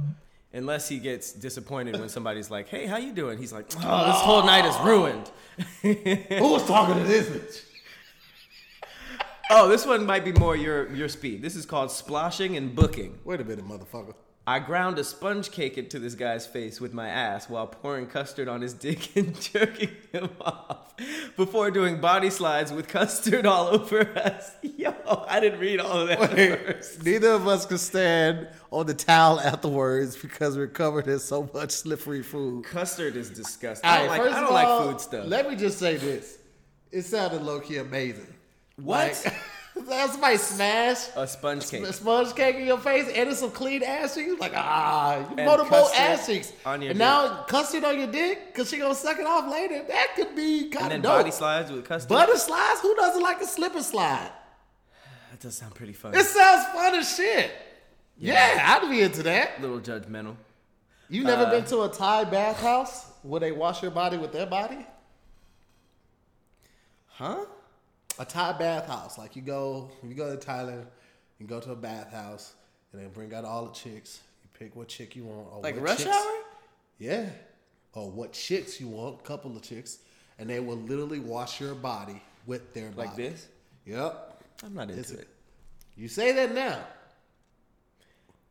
[0.54, 3.86] Unless he gets disappointed when somebody's like, "Hey, how you doing?" He's like, "Oh, this
[3.86, 4.22] ah.
[4.24, 5.32] whole night is ruined."
[5.82, 7.64] Who was talking to this bitch?
[9.52, 11.42] oh, this one might be more your your speed.
[11.42, 13.20] This is called splashing and booking.
[13.24, 14.14] Wait a minute, motherfucker.
[14.48, 18.48] I ground a sponge cake into this guy's face with my ass while pouring custard
[18.48, 20.96] on his dick and jerking him off
[21.38, 24.52] before doing body slides with custard all over us.
[24.64, 24.94] Yo,
[25.28, 27.06] I didn't read all of that first.
[27.06, 31.72] Neither of us could stand on the towel afterwards because we're covered in so much
[31.72, 32.66] slippery food.
[32.66, 33.88] Custard is disgusting.
[33.88, 35.28] I don't, like, I don't like all, food stuff.
[35.28, 36.40] Let me just say this.
[36.92, 38.34] It sounded low key amazing.
[38.78, 39.22] What?
[39.24, 39.36] Like,
[39.88, 41.84] that's somebody smash a sponge cake.
[41.84, 44.40] a sponge cake in your face and it's some clean ass cheeks.
[44.40, 46.52] Like, ah, you motorboat ass cheeks.
[46.66, 49.84] on your and now custard on your dick because she gonna suck it off later.
[49.88, 51.20] That could be kind of dope.
[51.20, 52.10] body slides with custard.
[52.10, 52.82] Butter slides?
[52.82, 54.32] Who doesn't like a slipper slide?
[55.32, 56.14] that does sound pretty fun.
[56.14, 57.52] It sounds fun as shit.
[58.18, 59.58] Yeah, I'd be into that.
[59.58, 60.36] a little judgmental.
[61.10, 64.46] You never Uh, been to a Thai bathhouse where they wash your body with their
[64.46, 64.86] body?
[67.08, 67.46] Huh?
[68.22, 69.18] A Thai bathhouse.
[69.18, 70.86] Like you go, you go to Thailand,
[71.40, 72.54] you go to a bathhouse,
[72.94, 74.22] and they bring out all the chicks.
[74.44, 75.48] You pick what chick you want.
[75.52, 76.32] Or Like what rush chicks- hour?
[77.00, 77.30] Yeah.
[77.94, 79.98] Or what chicks you want, a couple of chicks.
[80.38, 83.08] And they will literally wash your body with their body.
[83.08, 83.48] Like this?
[83.86, 84.44] Yep.
[84.64, 85.28] I'm not into It's- it.
[85.98, 86.80] You say that now.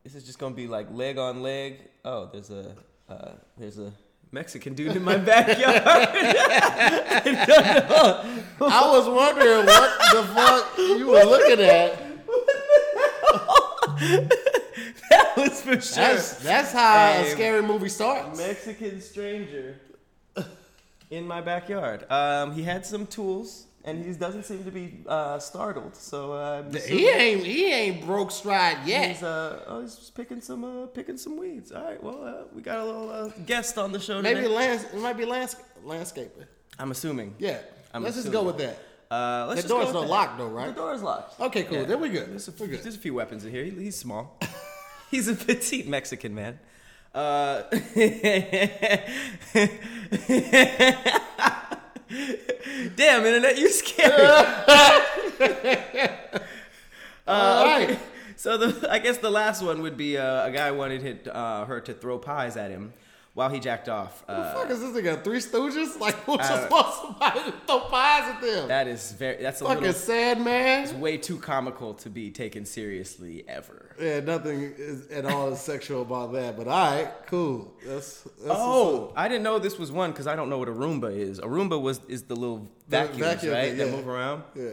[0.02, 1.78] This is just gonna be like leg on leg.
[2.04, 2.74] Oh, there's a
[3.08, 3.92] uh, there's a
[4.32, 5.82] Mexican dude in my backyard.
[8.60, 11.98] I was wondering what the fuck you were looking at.
[15.10, 16.04] that was for sure.
[16.04, 18.38] That's that's how Hey, a scary movie starts.
[18.38, 19.80] Mexican stranger
[21.10, 22.08] in my backyard.
[22.10, 25.96] Um, he had some tools, and he doesn't seem to be uh, startled.
[25.96, 29.10] So uh, He ain't he ain't broke stride yet.
[29.10, 31.72] He's uh, oh, he's just picking some uh, picking some weeds.
[31.72, 34.54] All right, well, uh, we got a little uh, guest on the show Maybe today.
[34.54, 36.44] lands it might be lands- landscaping.
[36.78, 37.34] I'm assuming.
[37.38, 37.58] Yeah.
[37.92, 38.78] I'm Let's just go with that.
[39.10, 40.68] Uh, let's The door's not locked though, right?
[40.68, 41.40] The door's locked.
[41.40, 41.78] Okay, cool.
[41.78, 41.84] Yeah.
[41.84, 42.30] Then we good.
[42.30, 42.82] There's a, We're good.
[42.84, 43.64] there's a few weapons in here.
[43.64, 44.38] He, he's small.
[45.10, 46.60] he's a petite Mexican man.
[52.10, 52.32] Uh,
[52.96, 54.12] Damn, internet, you scary.
[57.26, 57.98] All right.
[58.36, 61.64] So the, I guess the last one would be uh, a guy wanted hit, uh,
[61.66, 62.92] her to throw pies at him
[63.34, 64.26] while he jacked off.
[64.26, 65.22] the Uh, fuck is this nigga?
[65.22, 65.98] Three Stooges?
[66.00, 68.68] Like, who just Uh, wants somebody to throw pies at them?
[68.68, 69.42] that is very.
[69.42, 69.94] That's a Fucking little.
[70.00, 70.84] sad man.
[70.84, 73.94] It's way too comical to be taken seriously ever.
[74.00, 76.56] Yeah, nothing is at all is sexual about that.
[76.56, 77.72] But all right, cool.
[77.86, 79.12] That's, that's Oh.
[79.16, 81.38] I didn't know this was one because I don't know what a Roomba is.
[81.38, 83.68] A Roomba was is the little The vacuums, vacuum right?
[83.68, 84.42] thing, That move around.
[84.56, 84.70] yeah.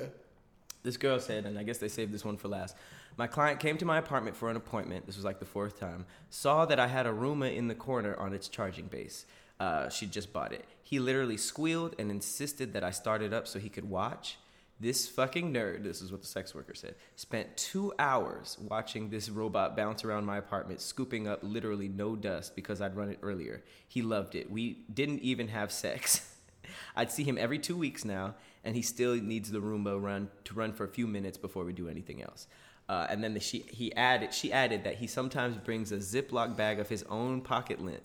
[0.84, 2.76] This girl said, and I guess they saved this one for last.
[3.18, 5.08] My client came to my apartment for an appointment.
[5.08, 6.06] This was like the fourth time.
[6.30, 9.26] Saw that I had a Roomba in the corner on its charging base.
[9.60, 10.66] Uh, she just bought it.
[10.84, 14.38] He literally squealed and insisted that I start it up so he could watch.
[14.80, 19.28] This fucking nerd, this is what the sex worker said, spent two hours watching this
[19.28, 23.64] robot bounce around my apartment, scooping up literally no dust because I'd run it earlier.
[23.88, 24.52] He loved it.
[24.52, 26.36] We didn't even have sex.
[26.96, 30.54] I'd see him every two weeks now, and he still needs the Roomba run to
[30.54, 32.46] run for a few minutes before we do anything else.
[32.90, 36.56] Uh, and then the, she he added she added that he sometimes brings a Ziploc
[36.56, 38.02] bag of his own pocket lint,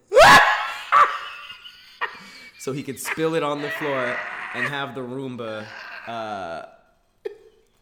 [2.58, 4.16] so he could spill it on the floor
[4.54, 5.64] and have the Roomba
[6.08, 6.62] uh,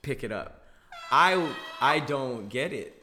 [0.03, 0.63] pick it up.
[1.11, 3.03] I I don't get it.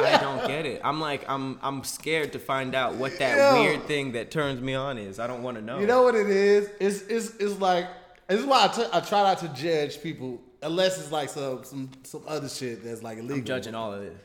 [0.00, 0.80] I don't get it.
[0.82, 3.60] I'm like I'm I'm scared to find out what that Yo.
[3.60, 5.18] weird thing that turns me on is.
[5.18, 5.78] I don't want to know.
[5.78, 6.70] You know what it is?
[6.80, 7.88] It's it's it's like
[8.26, 11.64] this is why I t- I try not to judge people unless it's like some
[11.64, 13.36] some some other shit that's like illegal.
[13.36, 14.16] I'm judging all of it.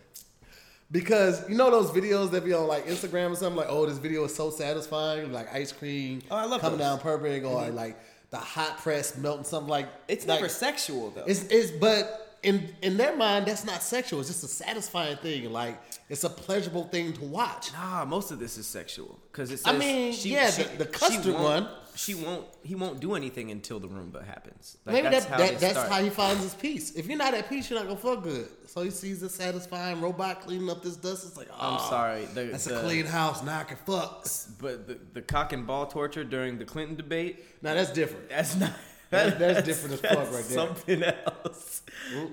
[0.91, 3.97] because you know those videos that be on like Instagram or something like oh this
[3.97, 6.87] video is so satisfying like ice cream Oh, I love coming those.
[6.87, 7.75] down perfect or mm-hmm.
[7.75, 7.97] like
[8.31, 11.23] the hot press melting something like It's like, never sexual though.
[11.25, 14.19] It's it's but in in their mind that's not sexual.
[14.19, 15.51] It's just a satisfying thing.
[15.51, 17.71] Like it's a pleasurable thing to watch.
[17.73, 19.65] Nah, most of this is sexual because it's.
[19.65, 21.67] I mean, she- yeah, she- the, the custard one.
[21.95, 22.45] She won't.
[22.63, 24.77] He won't do anything until the Roomba happens.
[24.85, 25.91] Like, Maybe that's that, how that that's start.
[25.91, 26.91] how he finds his peace.
[26.95, 28.47] If you're not at peace, you're not gonna fuck good.
[28.67, 31.25] So he sees a satisfying robot cleaning up this dust.
[31.27, 32.25] It's like, oh, I'm ah, sorry.
[32.25, 33.43] The, that's the, a clean house.
[33.43, 34.27] Now I can fuck.
[34.59, 37.45] But the, the cock and ball torture during the Clinton debate.
[37.61, 38.29] Now that's different.
[38.29, 38.71] That's not.
[39.09, 40.41] That's- that's different as fuck right there.
[40.41, 41.83] Something else.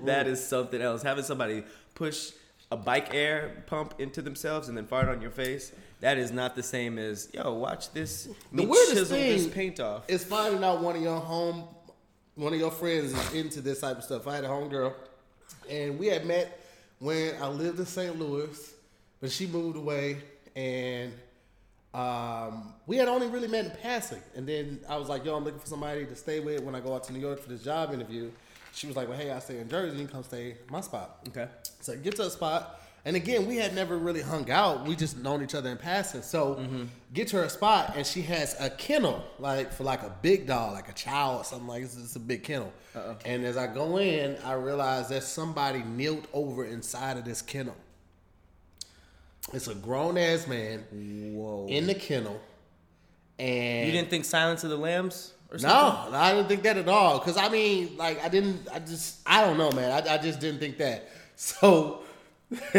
[0.05, 1.03] That is something else.
[1.03, 1.62] Having somebody
[1.94, 2.31] push
[2.70, 5.72] a bike air pump into themselves and then fart on your face.
[6.00, 7.52] That is not the same as yo.
[7.54, 8.28] Watch this.
[8.52, 10.09] The weirdest chisel this paint off.
[10.09, 11.64] is finding out one of your home,
[12.37, 14.26] one of your friends is into this type of stuff.
[14.26, 14.94] I had a homegirl,
[15.68, 16.61] and we had met
[17.00, 18.18] when I lived in St.
[18.18, 18.74] Louis,
[19.20, 20.18] but she moved away,
[20.56, 21.12] and
[21.92, 24.22] um, we had only really met in passing.
[24.37, 26.80] And then I was like, "Yo, I'm looking for somebody to stay with when I
[26.80, 28.30] go out to New York for this job interview."
[28.72, 29.98] She was like, "Well, hey, I stay in Jersey.
[29.98, 31.48] You can come stay my spot." Okay.
[31.81, 32.81] So get to a spot.
[33.05, 34.85] And again, we had never really hung out.
[34.87, 36.21] We just known each other in passing.
[36.21, 36.85] So mm-hmm.
[37.14, 40.75] get to her spot, and she has a kennel, like for like a big dog,
[40.75, 41.97] like a child or something like this.
[41.97, 42.73] It's a big kennel.
[43.25, 47.77] And as I go in, I realize that somebody knelt over inside of this kennel.
[49.53, 50.85] It's a grown ass man
[51.35, 51.66] Whoa.
[51.69, 52.40] in the kennel,
[53.38, 56.12] and you didn't think Silence of the Lambs or no, something?
[56.12, 57.19] no, I didn't think that at all.
[57.21, 58.69] Cause I mean, like, I didn't.
[58.73, 59.90] I just, I don't know, man.
[59.90, 61.09] I, I just didn't think that.
[61.40, 62.03] So,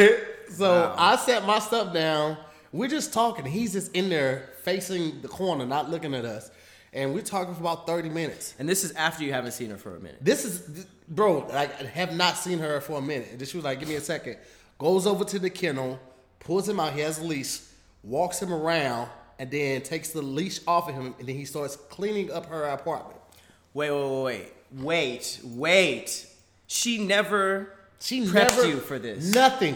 [0.50, 0.95] so Wow.
[0.95, 2.38] I set my stuff down.
[2.71, 3.43] We're just talking.
[3.43, 6.52] He's just in there facing the corner, not looking at us,
[6.93, 8.54] and we're talking for about thirty minutes.
[8.60, 10.19] And this is after you haven't seen her for a minute.
[10.21, 11.47] This is, bro.
[11.47, 13.30] Like, I have not seen her for a minute.
[13.32, 14.38] And she was like, "Give me a second.
[14.78, 16.00] Goes over to the kennel,
[16.39, 16.93] pulls him out.
[16.93, 17.62] He has a leash,
[18.04, 21.78] walks him around, and then takes the leash off of him, and then he starts
[21.78, 23.19] cleaning up her apartment.
[23.74, 26.28] Wait, wait, wait, wait, wait, wait.
[26.67, 29.34] She never She prepped never you for this.
[29.34, 29.76] Nothing,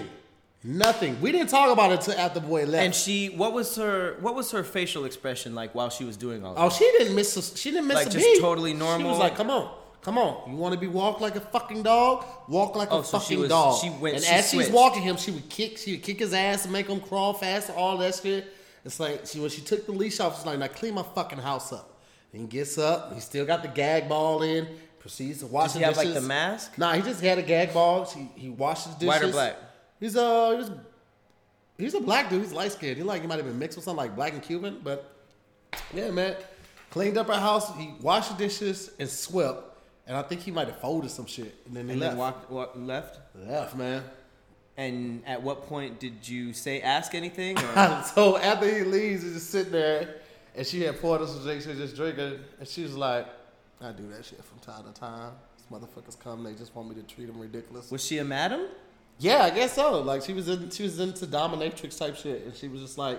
[0.63, 1.21] nothing.
[1.21, 2.83] We didn't talk about it until after the boy left.
[2.83, 6.43] And she, what was her, what was her facial expression like while she was doing
[6.43, 6.73] all oh, that?
[6.75, 7.37] she didn't miss.
[7.37, 8.41] A, she didn't miss Like, a just beat.
[8.41, 8.99] totally normal.
[8.99, 10.49] She was like, "Come on, come on.
[10.49, 12.25] You want to be walked like a fucking dog?
[12.47, 14.67] Walk like Oh, a so she fucking was- dog." she went- and she as switched.
[14.67, 15.77] she's walking him, she would kick.
[15.77, 17.73] She would kick his ass and make him crawl faster.
[17.73, 18.51] All that shit.
[18.83, 21.39] It's like she when she took the leash off, she's like, "Now clean my fucking
[21.39, 21.91] house up."
[22.33, 23.13] And he gets up.
[23.13, 24.67] He still got the gag ball in.
[25.05, 26.79] Proceeds to wash Does he the have like the mask?
[26.79, 28.05] Nah, he just had a gag ball.
[28.05, 29.07] He he washes dishes.
[29.07, 29.55] White or black?
[29.99, 30.71] He's uh he was,
[31.77, 32.41] he's a black dude.
[32.41, 32.97] He's light skinned.
[32.97, 35.13] He like he might have been mixed with something like black and Cuban, but
[35.93, 36.35] yeah, man.
[36.89, 37.71] Cleaned up our house.
[37.77, 39.77] He washed the dishes and swept.
[40.07, 41.53] And I think he might have folded some shit.
[41.67, 42.11] And then he And left.
[42.13, 43.19] then walked, walked, left.
[43.35, 44.01] left, man.
[44.75, 47.59] And at what point did you say ask anything?
[47.59, 48.03] Or?
[48.15, 50.15] so after he leaves, he's just sitting there,
[50.55, 51.63] and she had poured us some drinks.
[51.65, 53.27] She was just drinking, and she was like,
[53.81, 55.31] "I do that shit from time to time.
[55.57, 58.67] These motherfuckers come, they just want me to treat them ridiculous." was she a madam?
[59.17, 60.01] Yeah, I guess so.
[60.01, 63.17] Like she was in, she was into dominatrix type shit, and she was just like,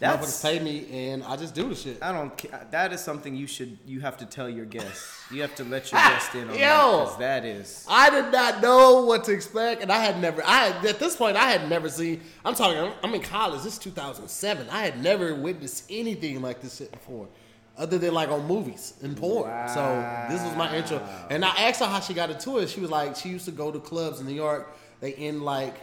[0.00, 2.70] That's- "Motherfuckers pay me, and I just do the shit." I don't.
[2.72, 3.78] That is something you should.
[3.86, 5.22] You have to tell your guests.
[5.30, 7.86] You have to let your guest in on that because that is.
[7.88, 10.42] I did not know what to expect, and I had never.
[10.44, 12.22] I at this point I had never seen.
[12.44, 12.78] I'm talking.
[12.78, 13.62] I'm, I'm in college.
[13.62, 14.68] This is 2007.
[14.68, 17.28] I had never witnessed anything like this shit before,
[17.78, 19.50] other than like on movies and porn.
[19.68, 22.68] So this was my intro, and I asked her how she got into it.
[22.68, 24.76] She was like, she used to go to clubs in New York.
[25.00, 25.76] They end like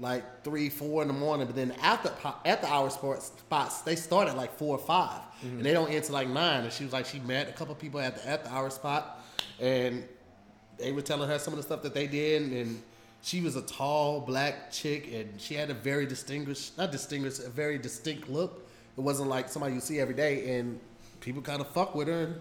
[0.00, 2.12] like three, four in the morning, but then after
[2.44, 5.56] after hour sports spots, they start at like four or 5 mm-hmm.
[5.56, 6.64] and they don't end till like nine.
[6.64, 9.24] And she was like, she met a couple people at the at the hour spot,
[9.60, 10.04] and
[10.78, 12.82] they were telling her some of the stuff that they did, and
[13.22, 17.50] she was a tall black chick, and she had a very distinguished, not distinguished, a
[17.50, 18.68] very distinct look.
[18.96, 20.78] It wasn't like somebody you see every day, and
[21.20, 22.24] people kind of fuck with her.
[22.24, 22.40] And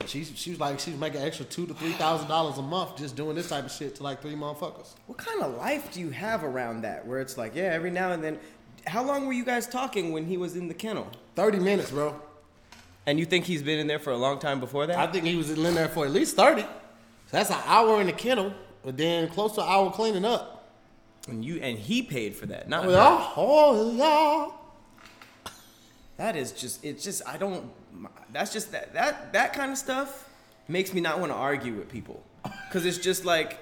[0.00, 2.62] so she she was like she was making extra two to three thousand dollars a
[2.62, 4.94] month just doing this type of shit to like three motherfuckers.
[5.06, 7.06] What kind of life do you have around that?
[7.06, 8.38] Where it's like, yeah, every now and then.
[8.86, 11.08] How long were you guys talking when he was in the kennel?
[11.34, 12.18] Thirty minutes, bro.
[13.06, 14.96] And you think he's been in there for a long time before that?
[14.98, 16.62] I think he was in there for at least thirty.
[16.62, 16.68] So
[17.32, 18.52] that's an hour in the kennel,
[18.84, 20.68] but then close to an hour cleaning up.
[21.28, 22.68] and you and he paid for that.
[22.68, 22.90] Not her.
[22.94, 24.56] Oh, oh yeah.
[26.20, 27.70] That is just it's just I don't
[28.30, 30.28] that's just that that that kind of stuff
[30.68, 32.22] makes me not want to argue with people
[32.72, 33.58] cuz it's just like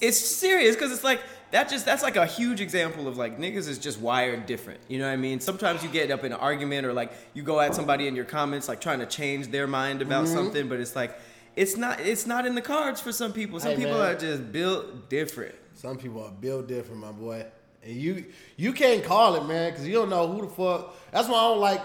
[0.00, 1.20] it's serious cuz it's like
[1.50, 4.80] that just that's like a huge example of like niggas is just wired different.
[4.88, 5.38] You know what I mean?
[5.40, 8.24] Sometimes you get up in an argument or like you go at somebody in your
[8.24, 10.34] comments like trying to change their mind about Mm-hmm.
[10.34, 11.12] something, but it's like
[11.56, 13.60] it's not it's not in the cards for some people.
[13.60, 14.14] Some Hey, people man.
[14.14, 15.54] are just built different.
[15.74, 17.44] Some people are built different, my boy.
[17.82, 20.94] And you you can't call it, man, because you don't know who the fuck.
[21.12, 21.80] That's why I don't like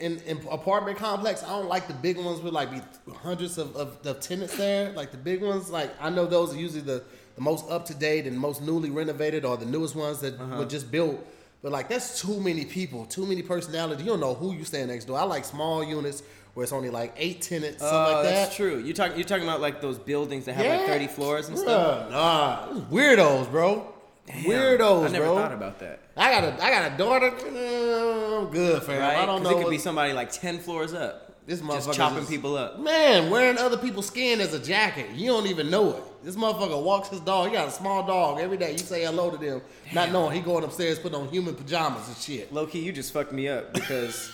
[0.00, 1.42] in, in apartment complex.
[1.42, 2.80] I don't like the big ones with like be
[3.14, 4.92] hundreds of, of, of tenants there.
[4.92, 7.02] Like the big ones, like I know those are usually the,
[7.36, 10.56] the most up to date and most newly renovated or the newest ones that uh-huh.
[10.58, 11.24] were just built.
[11.62, 14.04] But like that's too many people, too many personalities.
[14.04, 15.18] You don't know who you stand next door.
[15.18, 18.30] I like small units where it's only like eight tenants, something Oh, like that.
[18.30, 18.78] that's true.
[18.78, 19.16] You talk.
[19.16, 22.10] You're talking about like those buildings that have like 30 floors and Bruh, stuff.
[22.10, 23.93] Nah, weirdos, bro.
[24.28, 25.36] Weirdos, I never bro.
[25.36, 26.00] thought about that.
[26.16, 27.26] I got a I got a daughter.
[27.28, 29.00] uh, I'm good, fam.
[29.00, 29.18] Right?
[29.18, 29.50] I don't know.
[29.50, 31.20] It could what- be somebody like 10 floors up.
[31.46, 32.78] This just motherfucker chopping just- people up.
[32.80, 35.10] Man, wearing other people's skin as a jacket.
[35.14, 36.02] You don't even know it.
[36.24, 37.48] This motherfucker walks his dog.
[37.48, 38.40] He got a small dog.
[38.40, 39.60] Every day you say hello to them,
[39.92, 42.50] not knowing he going upstairs putting on human pajamas and shit.
[42.50, 44.32] Low key, you just fucked me up because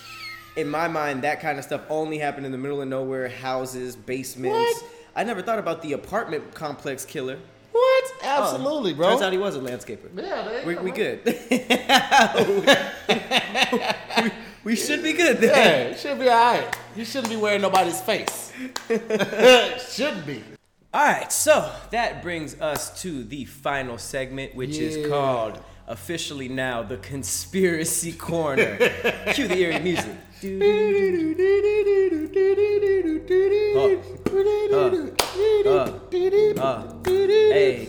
[0.54, 3.96] in my mind, that kind of stuff only happened in the middle of nowhere, houses,
[3.96, 4.80] basements.
[4.80, 4.90] What?
[5.16, 7.38] I never thought about the apartment complex killer.
[7.80, 8.04] What?
[8.22, 9.08] Oh, Absolutely, bro.
[9.10, 10.10] Turns out he was a landscaper.
[10.14, 11.20] yeah, there We, go, we good.
[14.22, 14.30] we,
[14.64, 15.48] we should be good then.
[15.48, 16.76] Yeah, it should be alright.
[16.94, 18.52] You shouldn't be wearing nobody's face.
[18.88, 20.44] shouldn't be.
[20.92, 26.82] All right, so that brings us to the final segment, which is called officially now
[26.82, 28.76] the conspiracy corner.
[29.32, 30.16] Cue the eerie music.
[30.42, 30.48] Hey,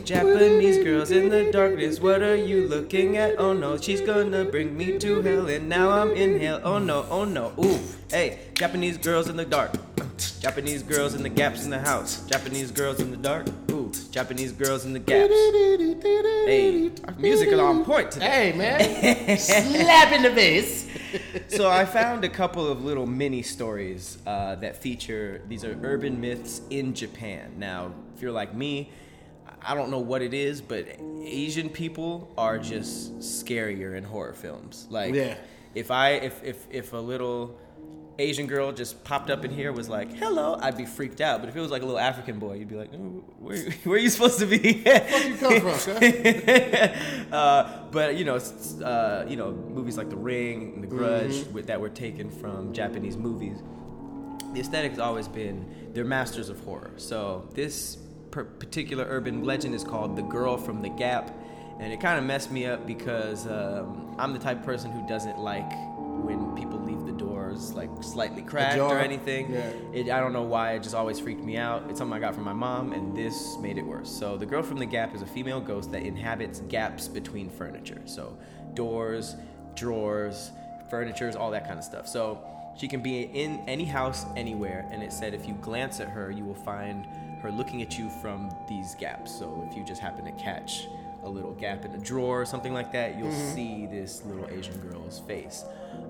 [0.03, 3.39] Japanese girls in the darkness, what are you looking at?
[3.39, 6.59] Oh no, she's gonna bring me to hell, and now I'm in hell.
[6.65, 7.79] Oh no, oh no, ooh.
[8.09, 9.71] Hey, Japanese girls in the dark.
[10.41, 12.25] Japanese girls in the gaps in the house.
[12.25, 13.47] Japanese girls in the dark.
[13.71, 15.33] Ooh, Japanese girls in the gaps.
[16.45, 18.51] Hey, music is on point today.
[18.51, 19.37] Hey, man.
[19.37, 20.89] Slap in the face.
[21.47, 26.19] so I found a couple of little mini stories uh, that feature these are urban
[26.19, 27.53] myths in Japan.
[27.57, 28.91] Now, if you're like me,
[29.61, 30.87] I don't know what it is, but
[31.23, 34.87] Asian people are just scarier in horror films.
[34.89, 35.35] Like, Yeah.
[35.75, 37.57] if I if if if a little
[38.21, 41.39] Asian girl just popped up in here was like, "Hello," I'd be freaked out.
[41.41, 43.95] But if it was like a little African boy, you'd be like, "Oh, "Where, where
[43.95, 45.97] are you supposed to be?" Where you come from,
[47.31, 48.35] uh, but you know,
[48.83, 51.53] uh, you know, movies like The Ring and The Grudge Mm-hmm.
[51.53, 53.57] with, that were taken from Japanese movies.
[54.53, 56.91] The aesthetic has always been they're masters of horror.
[56.97, 57.97] So this
[58.31, 61.31] per- particular urban legend is called "The Girl from the Gap,"
[61.79, 65.07] and it kind of messed me up because um, I'm the type of person who
[65.07, 65.71] doesn't like
[66.23, 66.77] when people
[67.51, 69.51] doors like slightly cracked or anything.
[69.51, 69.71] Yeah.
[69.93, 70.73] It, I don't know why.
[70.73, 71.83] It just always freaked me out.
[71.89, 74.09] It's something I got from my mom, and this made it worse.
[74.09, 78.01] So the girl from the gap is a female ghost that inhabits gaps between furniture.
[78.05, 78.37] So
[78.73, 79.35] doors,
[79.75, 80.51] drawers,
[80.89, 82.07] furnitures, all that kind of stuff.
[82.07, 82.43] So
[82.77, 86.31] she can be in any house anywhere, and it said if you glance at her,
[86.31, 87.05] you will find
[87.41, 89.31] her looking at you from these gaps.
[89.31, 90.87] So if you just happen to catch
[91.23, 94.77] a little gap in a drawer or something like that, you'll see this little Asian
[94.79, 95.63] girl's face.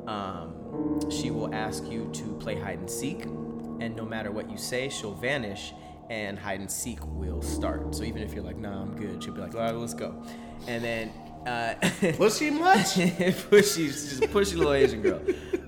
[0.07, 4.57] Um, she will ask you to play hide and seek, and no matter what you
[4.57, 5.74] say, she'll vanish,
[6.09, 7.95] and hide and seek will start.
[7.95, 10.22] So even if you're like, "Nah, I'm good," she'll be like, "All right, let's go,"
[10.68, 11.12] and then.
[11.45, 11.74] Uh,
[12.30, 12.86] she much?
[13.49, 15.20] pushy, she's a pushy little Asian girl.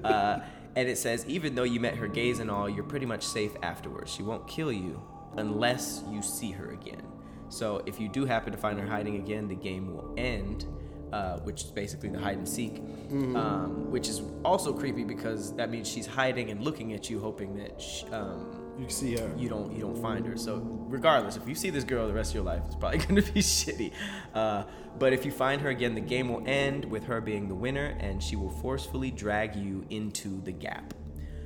[0.03, 0.39] Uh,
[0.75, 3.51] and it says, even though you met her gaze and all, you're pretty much safe
[3.61, 4.11] afterwards.
[4.11, 5.01] She won't kill you
[5.37, 7.01] unless you see her again.
[7.49, 10.65] So if you do happen to find her hiding again, the game will end,
[11.11, 12.81] uh, which is basically the hide and seek,
[13.11, 17.55] um, which is also creepy because that means she's hiding and looking at you, hoping
[17.57, 19.31] that sh um, You see her.
[19.37, 20.35] you don't you don't find her.
[20.35, 23.15] So regardless, if you see this girl the rest of your life, it's probably going
[23.21, 23.91] to be shitty.
[24.33, 24.63] Uh,
[24.97, 27.95] but if you find her again, the game will end with her being the winner,
[27.99, 30.93] and she will forcefully drag you into the gap.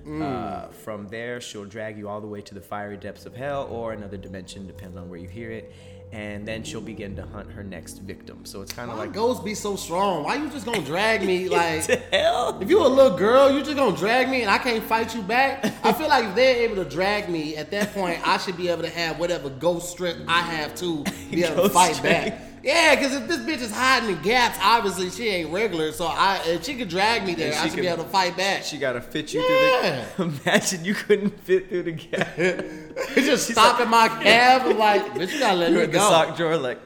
[0.07, 3.67] Uh, from there, she'll drag you all the way to the fiery depths of hell
[3.69, 5.73] or another dimension, depending on where you hear it.
[6.13, 8.45] And then she'll begin to hunt her next victim.
[8.45, 10.23] So it's kind of like ghosts be so strong?
[10.23, 11.83] Why you just gonna drag me like?
[12.11, 12.57] hell.
[12.61, 15.21] If you a little girl, you just gonna drag me and I can't fight you
[15.21, 15.65] back.
[15.83, 18.69] I feel like if they're able to drag me at that point, I should be
[18.69, 22.29] able to have whatever ghost strength I have to be able to fight strength.
[22.37, 22.41] back.
[22.63, 25.91] Yeah, because if this bitch is hiding in gaps, obviously she ain't regular.
[25.91, 28.63] So I, if she could drag me there, I should be able to fight back.
[28.63, 30.03] She gotta fit you Yeah.
[30.05, 30.41] through the.
[30.45, 32.35] Imagine you couldn't fit through the gap.
[33.15, 36.09] just stopping my cab and like, bitch, you gotta let You're me in the go.
[36.09, 36.79] sock drawer, like.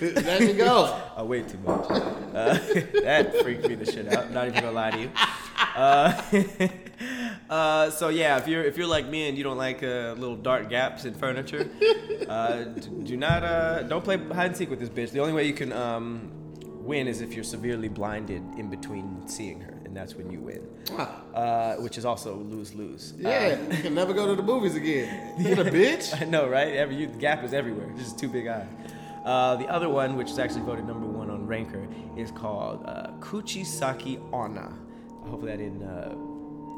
[0.00, 1.00] Let me go.
[1.16, 1.86] I weigh too much.
[1.90, 2.58] Uh,
[3.02, 4.30] that freaked me the shit out.
[4.30, 5.10] Not even gonna lie to you.
[5.74, 6.22] Uh,
[7.50, 10.36] uh, so yeah, if you're if you're like me and you don't like uh, little
[10.36, 11.68] dark gaps in furniture,
[12.28, 15.10] uh, d- do not uh, don't play hide and seek with this bitch.
[15.10, 16.30] The only way you can um,
[16.64, 20.62] win is if you're severely blinded in between seeing her, and that's when you win.
[21.34, 23.14] Uh, which is also lose lose.
[23.18, 25.34] Yeah, you can never go to the movies again.
[25.40, 26.20] You a bitch?
[26.20, 26.72] I know, right?
[26.74, 27.90] Every you, the gap is everywhere.
[27.96, 28.68] Just two big eyes.
[29.24, 33.08] Uh, the other one, which is actually voted number one on Ranker, is called uh,
[33.20, 34.72] Kuchisaki Onna.
[35.26, 36.14] Hopefully, I didn't uh,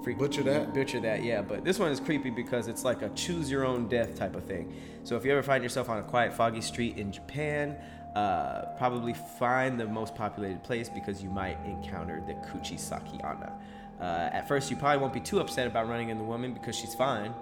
[0.03, 0.73] freak Butcher that?
[0.73, 1.43] Butcher that, yeah.
[1.43, 4.45] But this one is creepy because it's like a choose your own death type of
[4.45, 4.73] thing.
[5.05, 7.77] So if you ever find yourself on a quiet, foggy street in Japan,
[8.15, 13.53] uh, probably find the most populated place because you might encounter the Kuchisaki Onna.
[14.01, 16.77] Uh, at first, you probably won't be too upset about running into the woman because
[16.77, 17.35] she's fine.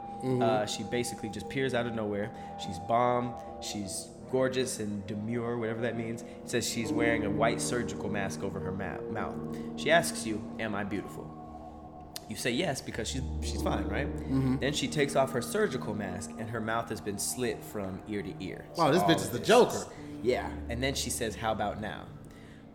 [0.42, 2.30] Uh, she basically just peers out of nowhere.
[2.58, 3.34] She's bomb.
[3.60, 6.22] She's gorgeous and demure, whatever that means.
[6.22, 9.36] It says she's wearing a white surgical mask over her ma- mouth.
[9.76, 11.24] She asks you, "Am I beautiful?"
[12.28, 14.08] You say yes because she's she's fine, right?
[14.60, 18.22] Then she takes off her surgical mask and her mouth has been slit from ear
[18.22, 18.64] to ear.
[18.76, 19.38] Wow, this bitch is the.
[19.38, 19.84] Joker.
[20.22, 22.02] Yeah, and then she says, "How about now?"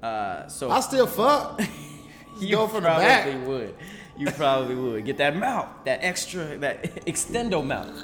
[0.02, 1.62] Uh, so I still fuck.
[2.40, 3.48] you go from the probably back.
[3.48, 3.76] would.
[4.18, 7.96] You probably would get that mouth, that extra, that extendo mouth.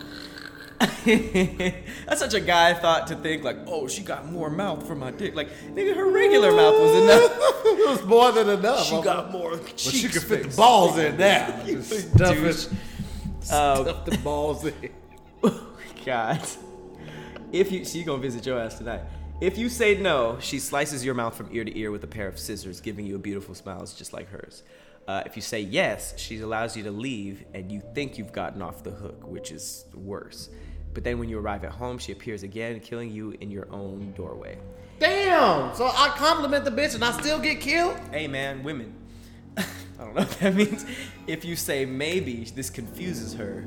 [2.06, 5.12] That's such a guy thought to think like, oh, she got more mouth for my
[5.12, 5.36] dick.
[5.36, 7.32] Like, nigga, her regular mouth was enough.
[7.66, 8.86] it was more than enough.
[8.86, 9.58] She got more.
[9.58, 11.64] But she could fit the balls in now.
[11.66, 12.70] Just stuff it.
[13.52, 14.92] Um, Stuff the balls in.
[16.06, 16.42] God.
[17.52, 19.02] If you she gonna visit your ass tonight.
[19.42, 22.28] If you say no, she slices your mouth from ear to ear with a pair
[22.28, 24.64] of scissors, giving you a beautiful smile just like hers.
[25.08, 28.62] Uh, if you say yes, she allows you to leave, and you think you've gotten
[28.62, 30.50] off the hook, which is worse.
[30.96, 34.14] But then when you arrive at home, she appears again, killing you in your own
[34.16, 34.58] doorway.
[34.98, 35.76] Damn.
[35.76, 38.00] So I compliment the bitch and I still get killed?
[38.12, 38.96] Hey man, women.
[39.58, 39.64] I
[40.00, 40.86] don't know what that means.
[41.28, 43.66] If you say maybe, this confuses her.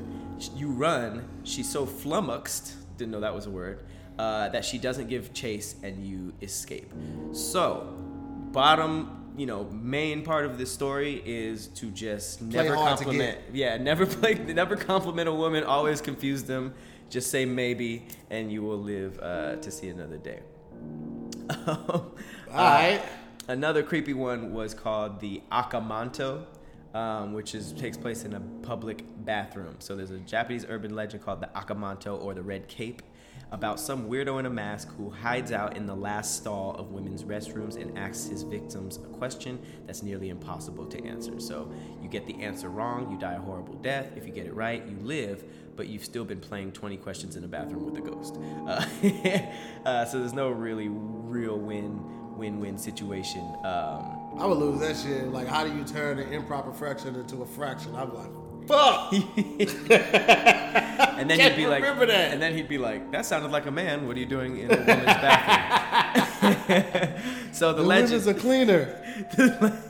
[0.55, 1.27] You run.
[1.43, 2.73] She's so flummoxed.
[2.97, 3.83] Didn't know that was a word.
[4.17, 6.91] Uh, that she doesn't give chase and you escape.
[7.31, 7.93] So,
[8.51, 13.37] bottom, you know, main part of this story is to just never hard to compliment.
[13.53, 15.63] Yeah, never play, never compliment a woman.
[15.63, 16.73] Always confuse them.
[17.09, 20.39] Just say maybe, and you will live uh, to see another day.
[21.67, 22.13] All
[22.53, 23.01] right.
[23.47, 26.45] Another creepy one was called the Akamanto,
[26.93, 29.75] um, which is takes place in a public bathroom.
[29.79, 33.01] So there's a Japanese urban legend called the Akamanto or the Red Cape
[33.51, 37.23] about some weirdo in a mask who hides out in the last stall of women's
[37.23, 41.39] restrooms and asks his victims a question that's nearly impossible to answer.
[41.39, 41.71] So
[42.01, 44.11] you get the answer wrong, you die a horrible death.
[44.15, 45.43] If you get it right, you live,
[45.75, 48.37] but you've still been playing 20 questions in a bathroom with a ghost.
[48.67, 48.85] Uh,
[49.89, 52.01] uh, so there's no really real win
[52.39, 53.41] win-win situation.
[53.65, 55.27] Um, I would lose that shit.
[55.27, 57.93] Like, how do you turn an improper fraction into a fraction?
[57.95, 58.29] I'm like,
[58.69, 59.11] fuck.
[59.13, 59.27] and
[61.29, 62.31] then he'd be like, that.
[62.31, 64.05] and then he'd be like, that sounded like a man.
[64.07, 67.09] What are you doing in a woman's bathroom?
[67.51, 68.95] so the, The legend, women's a cleaner.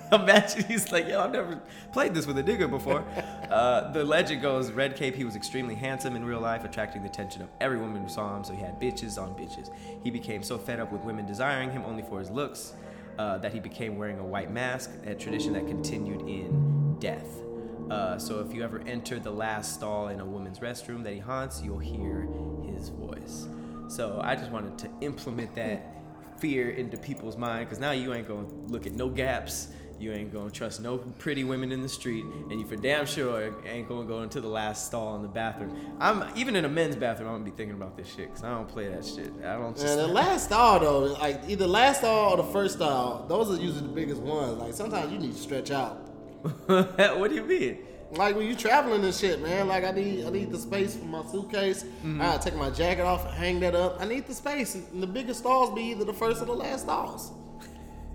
[0.11, 1.59] imagine he's like, yo, I've never
[1.91, 3.03] played this with a digger before.
[3.49, 7.09] Uh, the legend goes, Red Cape, he was extremely handsome in real life, attracting the
[7.09, 8.45] attention of every woman who saw him.
[8.45, 9.69] So he had bitches on bitches.
[10.03, 12.73] He became so fed up with women desiring him only for his looks
[13.17, 17.48] uh, that he became wearing a white mask, a tradition that continued in death.
[17.89, 21.19] Uh, so if you ever enter the last stall in a woman's restroom that he
[21.19, 22.27] haunts, you'll hear
[22.65, 23.47] his voice.
[23.87, 25.95] So I just wanted to implement that
[26.39, 29.69] fear into people's mind because now you ain't gonna look at no gaps.
[29.99, 33.53] You ain't gonna trust no pretty women in the street, and you for damn sure
[33.65, 35.75] ain't gonna go into the last stall in the bathroom.
[35.99, 37.27] I'm even in a men's bathroom.
[37.27, 39.29] I'm gonna be thinking about this shit because I don't play that shit.
[39.43, 39.75] I don't.
[39.75, 43.49] Just, And the last stall though, like either last stall or the first stall, those
[43.49, 44.57] are usually the biggest ones.
[44.57, 46.08] Like sometimes you need to stretch out.
[46.65, 47.79] what do you mean?
[48.11, 49.67] Like when you traveling and shit, man.
[49.67, 51.83] Like I need, I need the space for my suitcase.
[51.83, 52.21] Mm-hmm.
[52.21, 53.97] I take my jacket off and hang that up.
[53.99, 56.83] I need the space, and the biggest stalls be either the first or the last
[56.83, 57.31] stalls.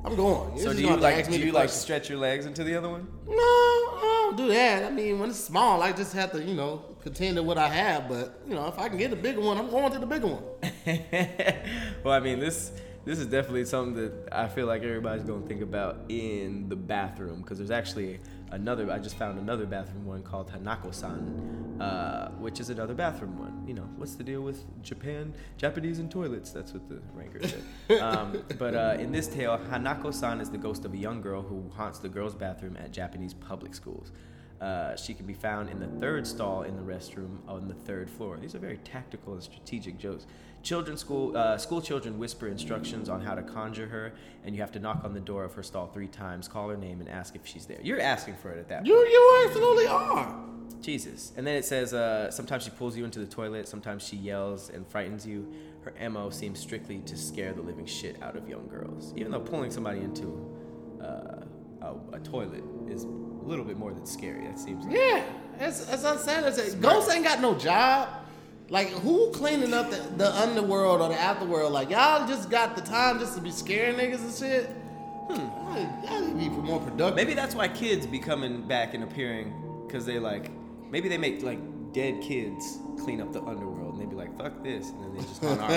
[0.04, 0.58] I'm going.
[0.58, 1.80] So do you like do you like question.
[1.80, 3.08] stretch your legs into the other one?
[3.26, 4.84] No, I don't do that.
[4.84, 7.68] I mean, when it's small, I just have to, you know, contend to what I
[7.68, 8.08] have.
[8.08, 10.26] But you know, if I can get a bigger one, I'm going to the bigger
[10.26, 10.42] one.
[12.04, 12.72] well, I mean, this
[13.04, 17.42] this is definitely something that I feel like everybody's gonna think about in the bathroom
[17.42, 18.90] because there's actually another.
[18.90, 23.64] I just found another bathroom one called Hanako-san, uh, which is another bathroom one.
[23.66, 26.50] You know, what's the deal with Japan, Japanese and toilets?
[26.50, 28.00] That's what the ranker said.
[28.00, 31.70] um, but uh, in this tale, Hanako-san is the ghost of a young girl who
[31.74, 34.12] haunts the girls' bathroom at Japanese public schools.
[34.64, 38.08] Uh, she can be found in the third stall in the restroom on the third
[38.08, 38.38] floor.
[38.40, 40.24] These are very tactical and strategic jokes.
[40.62, 44.72] Children school uh, school children whisper instructions on how to conjure her, and you have
[44.72, 47.36] to knock on the door of her stall three times, call her name, and ask
[47.36, 47.78] if she's there.
[47.82, 48.86] You're asking for it at that point.
[48.86, 50.34] You, you absolutely are.
[50.80, 51.34] Jesus.
[51.36, 54.70] And then it says uh, sometimes she pulls you into the toilet, sometimes she yells
[54.70, 55.52] and frightens you.
[55.82, 59.12] Her MO seems strictly to scare the living shit out of young girls.
[59.14, 60.56] Even though pulling somebody into
[61.02, 61.44] uh,
[61.82, 63.04] a, a toilet is
[63.44, 64.46] a little bit more than scary.
[64.46, 64.96] That seems like.
[64.96, 65.24] Yeah,
[65.60, 66.74] it's, it's unsanitary.
[66.80, 68.08] Ghosts ain't got no job.
[68.70, 71.70] Like, who cleaning up the, the underworld or the afterworld?
[71.70, 74.70] Like, y'all just got the time just to be scaring niggas and shit?
[75.30, 76.04] Hmm.
[76.04, 77.14] Y'all need to be more productive.
[77.14, 79.52] Maybe that's why kids be coming back and appearing
[79.86, 80.50] because they like
[80.90, 81.58] maybe they make like
[81.92, 83.83] dead kids clean up the underworld and they be
[84.24, 85.70] like, "Fuck this," and then they just on our.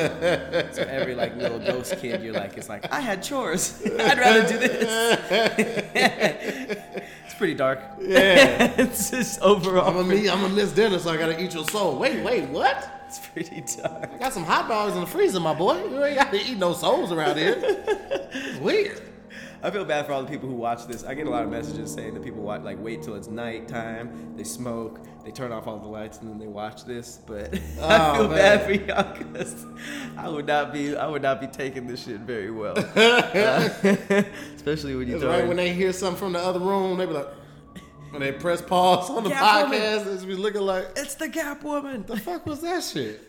[0.74, 3.82] so every like little ghost kid, you're like, it's like I had chores.
[4.00, 5.20] I'd rather do this.
[7.26, 7.80] it's pretty dark.
[8.00, 8.74] Yeah.
[8.78, 9.88] it's just overall.
[9.88, 11.98] I'm gonna miss, I'm gonna dinner, so I gotta eat your soul.
[11.98, 13.06] Wait, wait, what?
[13.08, 14.10] It's pretty dark.
[14.14, 15.82] I got some hot dogs in the freezer, my boy.
[15.86, 17.56] You ain't got to eat no souls around here.
[17.58, 19.02] It's weird.
[19.64, 21.04] I feel bad for all the people who watch this.
[21.04, 24.36] I get a lot of messages saying that people watch like wait till it's nighttime,
[24.36, 27.20] they smoke, they turn off all the lights, and then they watch this.
[27.28, 28.38] But I Oh, feel man.
[28.38, 29.66] bad for y'all because
[30.16, 33.70] I would not be I would not be taking this shit very well, Uh,
[34.56, 37.12] especially when you throw right when they hear something from the other room, they be
[37.12, 37.28] like,
[38.12, 39.78] when they press pause on the Yeah, woman.
[39.82, 42.06] podcast, it's be looking like, it's the Gap Woman.
[42.08, 43.20] the fuck was that shit?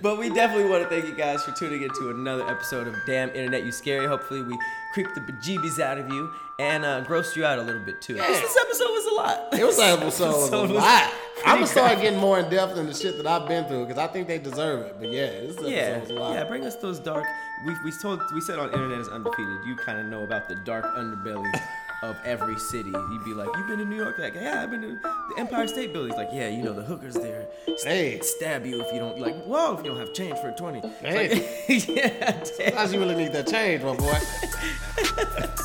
[0.00, 3.28] But we definitely want to thank you guys for tuning into another episode of Damn
[3.30, 4.06] Internet You Scary.
[4.06, 4.56] Hopefully we
[4.94, 8.16] creep the bejeebies out of you and uh, grossed you out a little bit too.
[8.16, 9.54] 'Cause This episode was a lot.
[9.58, 11.12] It was an episode Episode of a lot.
[11.44, 13.98] I'm gonna start getting more in depth in the shit that I've been through because
[13.98, 14.96] I think they deserve it.
[14.98, 16.34] But yeah, this episode Yeah, was a lot.
[16.34, 16.44] yeah.
[16.44, 17.24] Bring us those dark.
[17.66, 19.58] We we told we said on internet is undefeated.
[19.66, 21.50] You kind of know about the dark underbelly
[22.02, 22.90] of every city.
[22.90, 24.18] You'd be like, you've been to New York?
[24.18, 26.12] Like, yeah, I've been to the Empire State Building.
[26.12, 27.48] He's like, yeah, you know the hookers there.
[27.66, 28.20] s- Hey.
[28.22, 29.34] stab you if you don't like.
[29.44, 30.80] Whoa, if you don't have change for a twenty.
[30.84, 31.28] It's Hey.
[31.34, 32.30] like, yeah.
[32.32, 32.44] damn.
[32.44, 34.18] Sometimes you really need that change, my boy.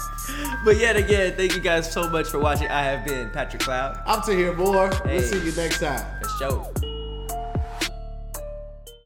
[0.66, 2.68] But yet again, thank you guys so much for watching.
[2.70, 4.00] I have been Patrick Cloud.
[4.06, 4.90] I'm to hear more.
[5.04, 5.18] Hey.
[5.18, 6.06] We'll see you next time.
[6.22, 6.74] For show.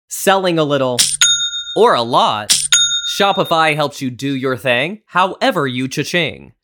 [0.07, 0.99] Selling a little
[1.75, 2.55] or a lot,
[3.17, 6.53] Shopify helps you do your thing however you cha-ching.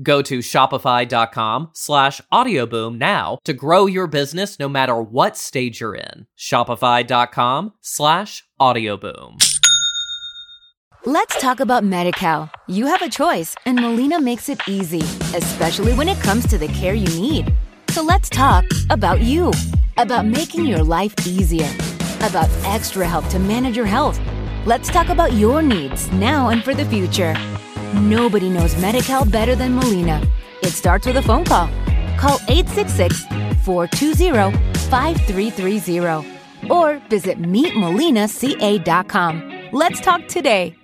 [0.00, 5.94] Go to shopify.com slash audioboom now to grow your business no matter what stage you're
[5.94, 6.26] in.
[6.38, 9.44] Shopify.com slash audioboom.
[11.04, 12.50] Let's talk about MediCal.
[12.66, 15.00] You have a choice, and Molina makes it easy,
[15.34, 17.54] especially when it comes to the care you need.
[17.90, 19.52] So let's talk about you,
[19.96, 21.70] about making your life easier,
[22.16, 24.20] about extra help to manage your health.
[24.66, 27.34] Let's talk about your needs now and for the future.
[27.94, 30.20] Nobody knows MediCal better than Molina.
[30.62, 31.68] It starts with a phone call.
[32.18, 33.24] Call 866
[33.64, 34.56] 420
[34.88, 36.38] 5330
[36.70, 39.68] or visit meetmolinaca.com.
[39.72, 40.77] Let's talk today.